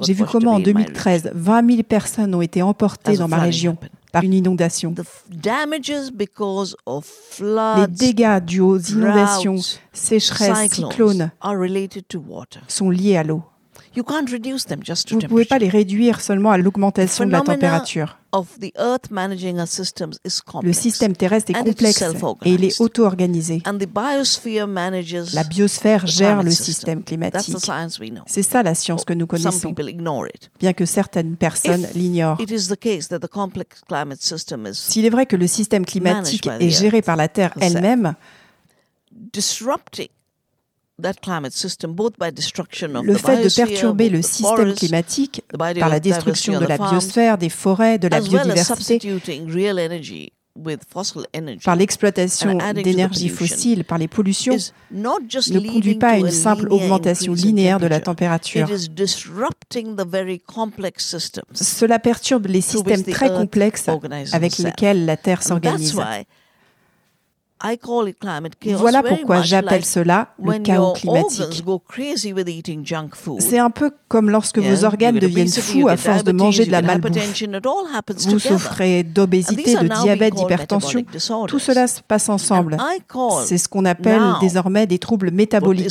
J'ai 0.00 0.12
vu 0.12 0.24
comment 0.24 0.52
en 0.52 0.54
away 0.56 0.70
in 0.70 0.74
my 0.74 0.84
region. 0.84 0.92
2013, 0.94 1.30
20 1.34 1.70
000 1.70 1.82
personnes 1.82 2.34
ont 2.34 2.42
été 2.42 2.62
emportées 2.62 3.16
dans 3.16 3.28
ma 3.28 3.38
région 3.38 3.76
par 4.12 4.22
une 4.22 4.34
inondation. 4.34 4.94
Les 7.76 7.86
dégâts 7.88 8.40
dus 8.44 8.60
aux 8.60 8.78
inondations, 8.78 9.56
sécheresses, 9.92 10.70
cyclones 10.72 11.30
sont 12.68 12.90
liés 12.90 13.16
à 13.16 13.24
l'eau. 13.24 13.42
You 13.96 14.04
can't 14.04 14.30
reduce 14.30 14.66
them 14.66 14.80
just 14.84 15.08
to 15.08 15.14
Vous 15.14 15.22
ne 15.22 15.26
pouvez 15.26 15.46
pas 15.46 15.58
les 15.58 15.70
réduire 15.70 16.20
seulement 16.20 16.50
à 16.50 16.58
l'augmentation 16.58 17.24
de 17.24 17.30
la 17.30 17.40
température. 17.40 18.18
Of 18.32 18.58
the 18.60 18.70
earth 18.78 19.10
managing 19.10 19.58
our 19.58 19.66
systems 19.66 20.18
is 20.22 20.40
Le 20.62 20.74
système 20.74 21.16
terrestre 21.16 21.52
est 21.52 21.54
complexe 21.54 22.02
et 22.44 22.52
il 22.52 22.64
est 22.64 22.78
auto-organisé. 22.78 23.62
And 23.64 23.78
the 23.78 23.88
biosphere 23.88 24.66
manages 24.66 25.32
La 25.32 25.44
biosphère 25.44 26.04
the 26.04 26.08
gère 26.08 26.28
climate 26.28 26.44
le 26.44 26.50
system. 26.50 26.74
système 26.74 27.02
climatique. 27.04 27.56
C'est 28.26 28.42
ça 28.42 28.62
la 28.62 28.74
science 28.74 29.06
que 29.06 29.14
nous 29.14 29.26
connaissons, 29.26 29.74
bien 30.60 30.72
que 30.74 30.84
certaines 30.84 31.36
personnes 31.36 31.86
l'ignorent. 31.94 32.38
It 32.38 32.50
is 32.50 32.68
the 32.68 32.78
case 32.78 33.08
that 33.08 33.20
the 33.20 33.28
complex 33.28 33.80
climate 33.88 34.20
system 34.20 34.66
is 34.66 34.74
S'il 34.74 35.06
est 35.06 35.10
vrai 35.10 35.24
que 35.24 35.36
le 35.36 35.46
système 35.46 35.86
climatique 35.86 36.46
est 36.60 36.68
géré 36.68 37.00
par 37.00 37.16
la 37.16 37.28
Terre 37.28 37.54
elle-même, 37.62 38.14
le 40.98 41.12
fait 43.14 43.44
de 43.44 43.54
perturber 43.54 44.08
le 44.08 44.22
système 44.22 44.74
climatique 44.74 45.42
par 45.58 45.88
la 45.88 46.00
destruction 46.00 46.58
de 46.58 46.64
la 46.64 46.78
biosphère, 46.78 47.36
des 47.38 47.50
forêts, 47.50 47.98
de 47.98 48.08
la 48.08 48.20
biodiversité, 48.20 48.98
par 51.62 51.76
l'exploitation 51.76 52.58
d'énergie 52.72 53.28
fossile, 53.28 53.84
par 53.84 53.98
les 53.98 54.08
pollutions, 54.08 54.56
ne 54.90 55.70
conduit 55.70 55.96
pas 55.96 56.12
à 56.12 56.16
une 56.16 56.30
simple 56.30 56.68
augmentation 56.70 57.34
linéaire 57.34 57.78
de 57.78 57.86
la 57.86 58.00
température. 58.00 58.66
Cela 61.52 61.98
perturbe 61.98 62.46
les 62.46 62.62
systèmes 62.62 63.04
très 63.04 63.28
complexes 63.28 63.90
avec 64.32 64.56
lesquels 64.58 65.04
la 65.04 65.18
Terre 65.18 65.42
s'organise. 65.42 65.94
why 65.94 66.02
I 66.02 66.24
call 66.24 66.24
it 66.24 67.55
climate 67.55 67.55
chaos 67.55 67.55
Voilà 68.78 69.02
pourquoi 69.02 69.36
j'appelle 69.42 69.84
cela 69.84 70.28
le 70.42 70.58
chaos 70.62 70.92
climatique. 70.94 71.64
C'est 73.40 73.58
un 73.58 73.70
peu 73.70 73.90
comme 74.08 74.30
lorsque 74.30 74.58
vos 74.58 74.84
organes 74.84 75.18
deviennent 75.18 75.48
fous 75.48 75.88
à 75.88 75.96
force 75.96 76.24
de 76.24 76.32
manger 76.32 76.64
de 76.66 76.72
la 76.72 76.82
malbouffe. 76.82 77.12
Vous 78.30 78.38
souffrez 78.38 79.02
d'obésité, 79.02 79.74
de 79.76 79.88
diabète, 80.02 80.34
d'hypertension. 80.34 81.02
Tout 81.48 81.58
cela 81.58 81.86
se 81.86 82.00
passe 82.02 82.28
ensemble. 82.28 82.74
And 82.74 82.84
I 82.96 83.00
call 83.08 83.44
C'est 83.46 83.58
ce 83.58 83.68
qu'on 83.68 83.84
appelle 83.84 84.22
désormais 84.40 84.86
des 84.86 84.98
troubles 84.98 85.30
métaboliques. 85.30 85.86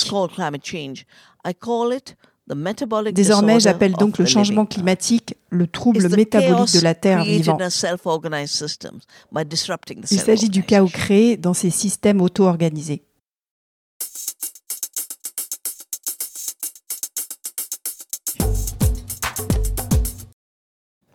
Désormais, 2.47 3.59
j'appelle 3.59 3.93
donc 3.93 4.19
le 4.19 4.25
changement 4.25 4.67
climatique 4.67 5.35
le 5.49 5.65
trouble 5.65 6.09
métabolique 6.15 6.75
de 6.75 6.79
la 6.81 6.93
Terre 6.93 7.21
created 7.21 7.41
vivant. 7.41 7.57
in 7.59 7.69
self-organized 7.71 8.53
systems 8.53 8.99
by 9.31 9.43
disrupting 9.43 10.01
the 10.01 10.11
Il 10.11 10.19
s'agit 10.19 10.49
du 10.49 10.61
chaos 10.61 10.87
créé 10.87 11.37
dans 11.37 11.55
ces 11.55 11.71
systèmes 11.71 12.21
auto-organisés. 12.21 13.03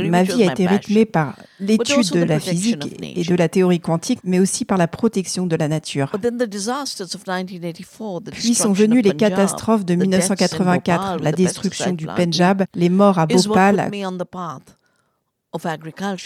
Ma 0.10 0.24
vie 0.24 0.44
a 0.44 0.52
été 0.52 0.68
rythmée 0.68 1.06
par 1.06 1.36
l'étude 1.60 2.12
de 2.12 2.24
la 2.24 2.40
physique 2.40 2.96
et 3.02 3.24
de 3.24 3.36
la 3.36 3.50
théorie 3.50 3.80
quantique, 3.80 4.20
mais 4.24 4.40
aussi 4.40 4.66
par 4.66 4.78
la 4.78 4.88
protection 4.88 5.46
de 5.46 5.56
la 5.56 5.68
nature. 5.68 6.10
But 6.12 6.22
then 6.22 6.38
the 6.38 6.50
disasters 6.50 7.16
of 7.16 7.28
1984, 7.28 8.22
the 8.24 8.32
Puis 8.32 8.56
sont 8.56 8.74
venues 8.74 9.02
les 9.02 9.12
Punjab, 9.12 9.30
catastrophes 9.30 9.86
de 9.86 9.96
the 9.96 9.98
deaths 9.98 10.30
in 10.30 10.36
1984, 10.36 11.02
Bhopal 11.02 11.24
la 11.24 11.32
destruction 11.32 11.94
du 11.94 12.06
Pendjab, 12.06 12.66
les 12.76 12.90
morts 12.90 13.20
à 13.20 13.26
Bhopal. 13.26 13.92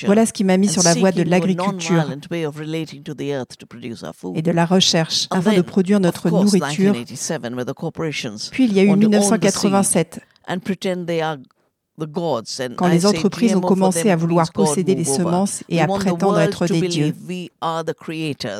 Voilà 0.05 0.25
ce 0.25 0.33
qui 0.33 0.43
m'a 0.43 0.57
mis 0.57 0.67
sur 0.67 0.83
la 0.83 0.93
voie 0.95 1.11
de 1.11 1.23
l'agriculture 1.23 2.11
et 4.35 4.41
de 4.41 4.51
la 4.51 4.65
recherche 4.65 5.27
afin 5.31 5.53
de 5.53 5.61
produire 5.61 5.99
notre 5.99 6.29
nourriture. 6.29 6.93
1987, 6.93 7.53
where 7.53 7.65
the 7.65 7.73
corporations 7.73 8.49
Puis 8.51 8.65
il 8.65 8.73
y 8.73 8.79
a 8.79 8.83
eu 8.83 8.89
want 8.89 8.99
to 8.99 9.07
own 9.07 9.11
the 9.11 9.15
1987, 9.15 10.19
and 10.47 10.59
pretend 10.59 11.05
they 11.05 11.21
are 11.21 11.37
the 11.97 12.05
gods. 12.05 12.59
And 12.59 12.75
quand 12.75 12.87
les 12.87 13.05
entreprises 13.05 13.55
ont 13.55 13.61
commencé 13.61 14.09
à 14.09 14.15
vouloir 14.15 14.51
posséder 14.51 14.95
les 14.95 15.05
semences 15.05 15.63
et 15.69 15.81
à 15.81 15.87
prétendre 15.87 16.39
être 16.39 16.67
des 16.67 16.87
dieux. 16.87 17.13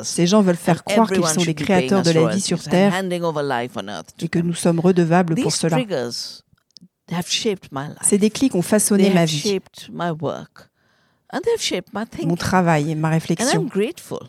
Ces 0.02 0.26
gens 0.26 0.42
veulent 0.42 0.56
faire 0.56 0.84
croire 0.84 1.10
qu'ils 1.10 1.26
sont 1.26 1.44
les 1.44 1.54
créateurs 1.54 2.02
de 2.02 2.10
la 2.10 2.28
vie 2.28 2.40
sur 2.40 2.62
Terre 2.62 2.94
et 4.20 4.28
que 4.28 4.38
nous 4.38 4.54
sommes 4.54 4.80
redevables 4.80 5.34
pour 5.34 5.52
cela. 5.52 5.78
Ces 8.02 8.18
déclics 8.18 8.54
ont 8.54 8.60
They 8.60 8.68
façonné 8.68 9.10
ma 9.10 9.20
have 9.20 9.28
vie, 9.28 9.38
shaped 9.38 9.88
my 9.92 10.10
work. 10.10 10.70
And 11.32 11.40
they 11.40 11.52
have 11.52 11.60
shaped 11.60 11.92
my 11.92 12.04
mon 12.24 12.36
travail 12.36 12.90
et 12.90 12.94
ma 12.94 13.08
And 13.08 13.12
I'm 13.12 13.14
réflexion. 13.14 13.64
grateful. 13.64 14.28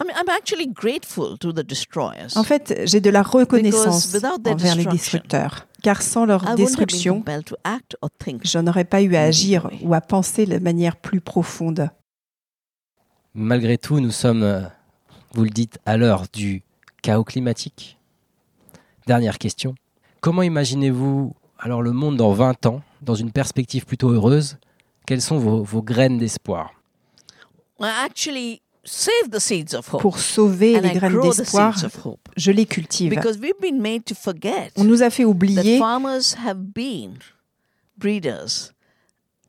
I 0.00 0.04
mean, 0.04 0.14
I'm 0.16 0.28
actually 0.28 0.68
grateful 0.68 1.36
to 1.38 1.52
the 1.52 1.64
destroyers. 1.64 2.36
En 2.36 2.44
fait, 2.44 2.82
j'ai 2.84 3.00
de 3.00 3.10
la 3.10 3.22
reconnaissance 3.22 4.14
envers 4.46 4.76
les 4.76 4.84
destructeurs, 4.84 5.66
car 5.82 6.02
sans 6.02 6.24
leur 6.24 6.54
destruction, 6.54 7.24
je 8.44 8.58
n'aurais 8.58 8.84
pas 8.84 9.02
eu 9.02 9.16
à 9.16 9.22
agir 9.22 9.68
ou 9.82 9.94
à 9.94 10.00
penser 10.00 10.46
de 10.46 10.58
manière 10.58 10.96
plus 10.96 11.20
profonde. 11.20 11.90
Malgré 13.34 13.78
tout, 13.78 13.98
nous 13.98 14.10
sommes, 14.10 14.42
euh, 14.42 14.62
vous 15.32 15.44
le 15.44 15.50
dites, 15.50 15.78
à 15.84 15.96
l'heure 15.96 16.26
du 16.32 16.62
chaos 17.02 17.24
climatique. 17.24 17.98
Dernière 19.06 19.38
question. 19.38 19.74
Comment 20.20 20.42
imaginez-vous 20.42 21.34
alors 21.58 21.82
le 21.82 21.92
monde 21.92 22.16
dans 22.16 22.32
20 22.32 22.66
ans, 22.66 22.82
dans 23.02 23.14
une 23.14 23.30
perspective 23.30 23.84
plutôt 23.86 24.10
heureuse? 24.10 24.58
Quelles 25.06 25.22
sont 25.22 25.38
vos, 25.38 25.62
vos 25.62 25.82
graines 25.82 26.18
d'espoir? 26.18 26.72
I 27.80 27.90
actually 28.04 28.60
save 28.84 29.30
the 29.30 29.38
seeds 29.38 29.74
of 29.74 29.92
hope. 29.92 30.00
Pour 30.00 30.18
sauver 30.18 30.80
les 30.80 30.90
graines 30.90 31.20
d'espoir, 31.20 31.78
seeds 31.78 31.86
of 31.86 32.06
hope. 32.06 32.28
je 32.36 32.50
les 32.50 32.66
cultive. 32.66 33.10
Because 33.10 33.38
we've 33.38 33.60
been 33.60 33.80
made 33.80 34.04
to 34.04 34.14
forget 34.14 34.72
On 34.76 34.84
nous 34.84 35.02
a 35.02 35.10
fait 35.10 35.24
oublier 35.24 35.78
farmers 35.78 36.34
have 36.44 36.58
been 36.74 37.14
breeders 37.96 38.72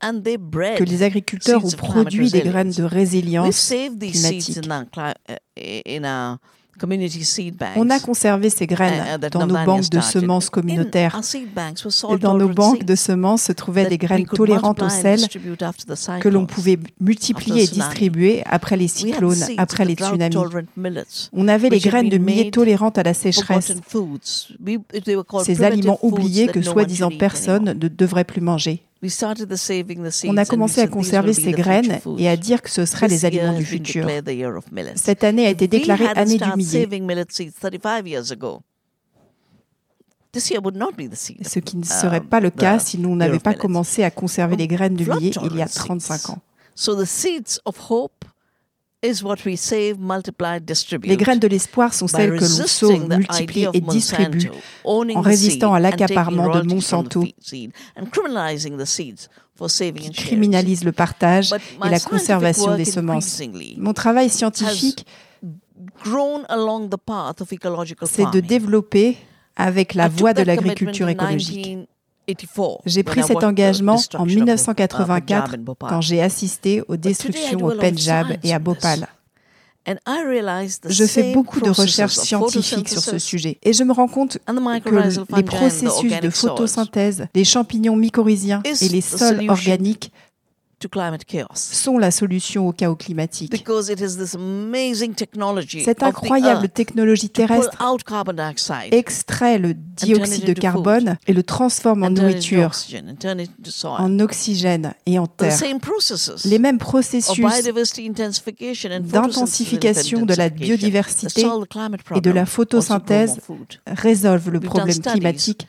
and 0.01 0.21
they 0.21 0.37
bred. 0.37 0.77
que 0.77 0.83
les 0.83 1.03
agriculteurs 1.03 1.65
ont 1.65 1.71
produit 1.71 2.29
des 2.29 2.41
graines 2.41 2.71
de 2.71 2.83
résilience 2.83 3.69
climatique. 3.69 4.59
On 7.75 7.89
a 7.89 7.99
conservé 7.99 8.49
ces 8.49 8.67
graines 8.67 9.19
that 9.19 9.29
dans 9.29 9.47
nos 9.47 9.65
banques 9.65 9.89
de 9.89 10.01
semences 10.01 10.49
communautaires. 10.49 11.19
Et 12.11 12.17
dans 12.17 12.37
nos 12.37 12.49
banques 12.49 12.83
de 12.83 12.95
semences 12.95 13.43
se 13.43 13.51
trouvaient 13.51 13.87
des 13.87 13.97
graines 13.97 14.25
tolérantes 14.25 14.81
au 14.81 14.89
sel 14.89 15.19
que 16.19 16.29
l'on 16.29 16.45
pouvait 16.45 16.79
multiplier 16.99 17.63
et 17.63 17.67
distribuer 17.67 18.43
après 18.45 18.77
les 18.77 18.87
cyclones, 18.87 19.43
après 19.57 19.85
les 19.85 19.95
tsunamis. 19.95 20.35
On 21.33 21.47
avait 21.47 21.69
les 21.69 21.79
graines 21.79 22.09
de 22.09 22.17
millet 22.17 22.51
tolérantes 22.51 22.97
à 22.97 23.03
la 23.03 23.13
sécheresse, 23.13 23.73
ces 25.43 25.63
aliments 25.63 25.99
oubliés 26.01 26.47
que 26.47 26.61
soi-disant 26.61 27.11
personne 27.17 27.77
ne 27.79 27.87
devrait 27.87 28.23
plus 28.23 28.41
manger. 28.41 28.83
On 29.01 30.37
a 30.37 30.45
commencé 30.45 30.81
à 30.81 30.87
conserver 30.87 31.33
ces 31.33 31.51
graines 31.51 31.99
et 32.17 32.27
à 32.27 32.35
dire 32.35 32.61
que 32.61 32.69
ce 32.69 32.85
seraient 32.85 33.07
les 33.07 33.25
aliments 33.25 33.57
du 33.57 33.65
futur. 33.65 34.07
Cette 34.95 35.23
année 35.23 35.47
a 35.47 35.49
été 35.49 35.67
déclarée 35.67 36.07
année 36.07 36.37
du 36.37 36.51
millet, 36.57 36.83
saving 36.83 37.05
millet 37.05 37.25
seeds 37.29 37.53
35 37.59 38.05
years 38.07 38.31
ago, 38.31 38.61
this 40.31 40.49
year 40.49 40.61
would 40.61 40.75
not 40.75 40.91
be 40.97 41.09
the 41.09 41.15
seed. 41.15 41.47
ce 41.47 41.59
qui 41.59 41.77
ne 41.77 41.83
um, 41.83 41.87
serait 41.87 42.21
pas 42.21 42.39
le 42.39 42.49
cas 42.49 42.79
si 42.79 42.97
nous 42.97 43.15
n'avions 43.15 43.39
pas 43.39 43.53
commencé 43.53 44.03
à 44.03 44.11
conserver 44.11 44.57
les 44.57 44.67
graines 44.67 44.95
de 44.95 45.05
millet 45.05 45.31
il 45.43 45.55
y 45.55 45.61
a 45.61 45.67
tolerant 45.67 45.97
35 45.97 46.17
seeds. 46.17 46.31
ans. 46.31 46.39
Les 49.01 49.13
graines 51.15 51.39
de 51.39 51.47
l'espoir 51.47 51.93
sont 51.93 52.07
celles 52.07 52.37
que 52.37 52.43
l'on 52.43 52.67
sauve, 52.67 53.07
multiplie 53.07 53.65
et 53.73 53.79
distribue 53.79 54.51
en 54.83 55.21
résistant 55.21 55.73
à 55.73 55.79
l'accaparement 55.79 56.49
de 56.49 56.63
Monsanto. 56.63 57.23
qui 59.93 60.11
criminalise 60.11 60.83
le 60.83 60.91
partage 60.91 61.53
et 61.53 61.89
la 61.89 61.99
conservation 61.99 62.75
des 62.75 62.85
semences. 62.85 63.41
Mon 63.77 63.93
travail 63.93 64.29
scientifique, 64.29 65.05
c'est 68.05 68.31
de 68.31 68.39
développer 68.41 69.17
avec 69.55 69.93
la 69.93 70.09
voie 70.09 70.33
de 70.33 70.41
l'agriculture 70.41 71.07
écologique. 71.07 71.87
1984 72.33 72.81
J'ai 72.85 73.03
pris 73.03 73.23
cet 73.23 73.43
engagement 73.43 73.93
en 73.93 73.95
destruction 73.95 74.21
of 74.21 74.27
the, 74.27 74.31
uh, 74.31 74.35
1984 74.35 75.07
Punjab 75.07 75.59
and 75.59 75.63
Bhopal. 75.63 75.89
quand 75.89 76.01
j'ai 76.01 76.21
assisté 76.21 76.81
aux 76.87 76.97
destructions 76.97 77.63
au 77.63 77.71
science 77.71 78.37
et 78.43 78.53
à. 78.53 78.59
Bhopal. 78.59 79.07
Je 80.87 81.05
fais 81.05 81.33
beaucoup 81.33 81.61
de 81.61 81.69
recherches 81.69 82.15
scientifiques 82.15 82.89
sur 82.89 83.01
ce 83.01 83.17
sujet 83.17 83.57
et 83.63 83.73
je 83.73 83.83
me 83.83 83.93
rends 83.93 84.07
compte 84.07 84.37
que 84.45 85.35
les 85.35 85.43
processus 85.43 86.19
de 86.19 86.29
photosynthèse 86.29 87.27
des 87.33 87.43
champignons 87.43 87.95
mycorhiziens 87.95 88.61
et 88.63 88.89
les 88.89 89.01
sols 89.01 89.49
organiques 89.49 90.11
to 90.79 90.89
climate 90.89 91.25
chaos. 91.25 91.55
sont 91.55 91.97
la 91.97 92.11
solution 92.11 92.67
au 92.67 92.71
chaos 92.71 92.95
climatique. 92.95 93.51
Because 93.51 93.89
it 93.89 93.99
is 93.99 94.17
this 94.17 94.35
amazing 94.35 95.13
technology 95.13 95.83
Cette 95.83 96.01
of 96.03 96.13
the 96.13 96.15
incroyable 96.15 96.69
technologie 96.69 97.29
to 97.29 97.41
pull 97.41 97.47
terrestre 97.47 97.81
out 97.81 98.03
carbon 98.03 98.33
dioxide 98.33 98.93
extrait 98.93 99.57
le 99.57 99.73
dioxyde 99.73 100.45
de 100.45 100.53
carbone 100.53 101.17
et 101.27 101.33
le 101.33 101.43
transforme 101.43 102.03
en 102.03 102.09
nourriture, 102.09 102.71
en 103.83 104.19
oxygène 104.19 104.93
et 105.05 105.19
en 105.19 105.27
the 105.27 105.37
terre. 105.37 105.51
same 105.51 105.79
processes 105.79 106.45
Les 106.45 106.59
mêmes 106.59 106.77
processus 106.77 107.45
d'intensification 109.01 110.25
de 110.25 110.33
la 110.35 110.49
biodiversité 110.49 111.45
et 112.15 112.21
de 112.21 112.31
la 112.31 112.45
photosynthèse 112.45 113.39
résolvent 113.87 114.51
le 114.51 114.59
problème 114.59 114.99
climatique 114.99 115.67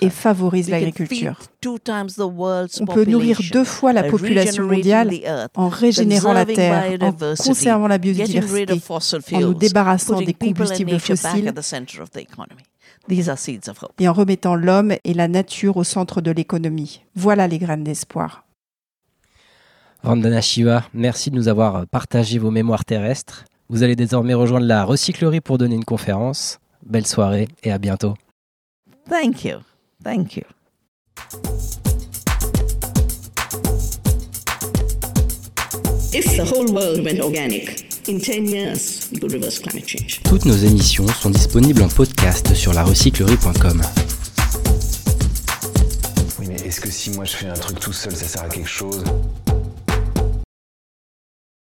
et 0.00 0.10
favorisent 0.10 0.70
l'agriculture. 0.70 1.38
On 1.66 2.86
peut 2.86 3.04
nourrir 3.04 3.40
deux 3.52 3.64
fois 3.64 3.83
la 3.92 4.04
population 4.04 4.64
mondiale 4.64 5.10
en 5.54 5.68
régénérant 5.68 6.32
la 6.32 6.44
terre, 6.44 6.98
en 7.00 7.12
conservant 7.12 7.88
la 7.88 7.98
biodiversité, 7.98 8.80
en 9.34 9.40
nous 9.40 9.54
débarrassant 9.54 10.20
des 10.20 10.34
combustibles 10.34 10.98
fossiles 10.98 11.52
et 13.98 14.08
en 14.08 14.12
remettant 14.12 14.54
l'homme 14.54 14.94
et 15.04 15.14
la 15.14 15.28
nature 15.28 15.76
au 15.76 15.84
centre 15.84 16.20
de 16.20 16.30
l'économie. 16.30 17.02
Voilà 17.14 17.46
les 17.46 17.58
graines 17.58 17.84
d'espoir. 17.84 18.44
Vandana 20.02 20.40
Shiva, 20.40 20.84
merci 20.92 21.30
de 21.30 21.36
nous 21.36 21.48
avoir 21.48 21.86
partagé 21.86 22.38
vos 22.38 22.50
mémoires 22.50 22.84
terrestres. 22.84 23.44
Vous 23.70 23.82
allez 23.82 23.96
désormais 23.96 24.34
rejoindre 24.34 24.66
la 24.66 24.84
recyclerie 24.84 25.40
pour 25.40 25.56
donner 25.56 25.74
une 25.74 25.84
conférence. 25.84 26.58
Belle 26.84 27.06
soirée 27.06 27.48
et 27.62 27.72
à 27.72 27.78
bientôt. 27.78 28.14
Thank 29.08 29.44
you. 29.44 29.58
Thank 30.02 30.36
you. 30.36 30.44
If 36.16 36.36
the 36.36 36.44
whole 36.44 36.72
world 36.72 37.04
went 37.04 37.18
organic, 37.18 37.90
in 38.06 38.20
10 38.20 38.46
years, 38.46 39.08
we 39.10 39.18
could 39.18 39.32
reverse 39.32 39.58
climate 39.58 39.84
change. 39.84 40.20
Toutes 40.22 40.44
nos 40.44 40.54
émissions 40.54 41.08
sont 41.08 41.28
disponibles 41.30 41.82
en 41.82 41.88
podcast 41.88 42.54
sur 42.54 42.72
larecyclerie.com. 42.72 43.82
Oui, 46.38 46.46
mais 46.48 46.54
est-ce 46.64 46.80
que 46.80 46.88
si 46.88 47.10
moi 47.10 47.24
je 47.24 47.34
fais 47.34 47.48
un 47.48 47.54
truc 47.54 47.80
tout 47.80 47.92
seul, 47.92 48.14
ça 48.14 48.26
sert 48.26 48.42
à 48.44 48.48
quelque 48.48 48.68
chose? 48.68 49.02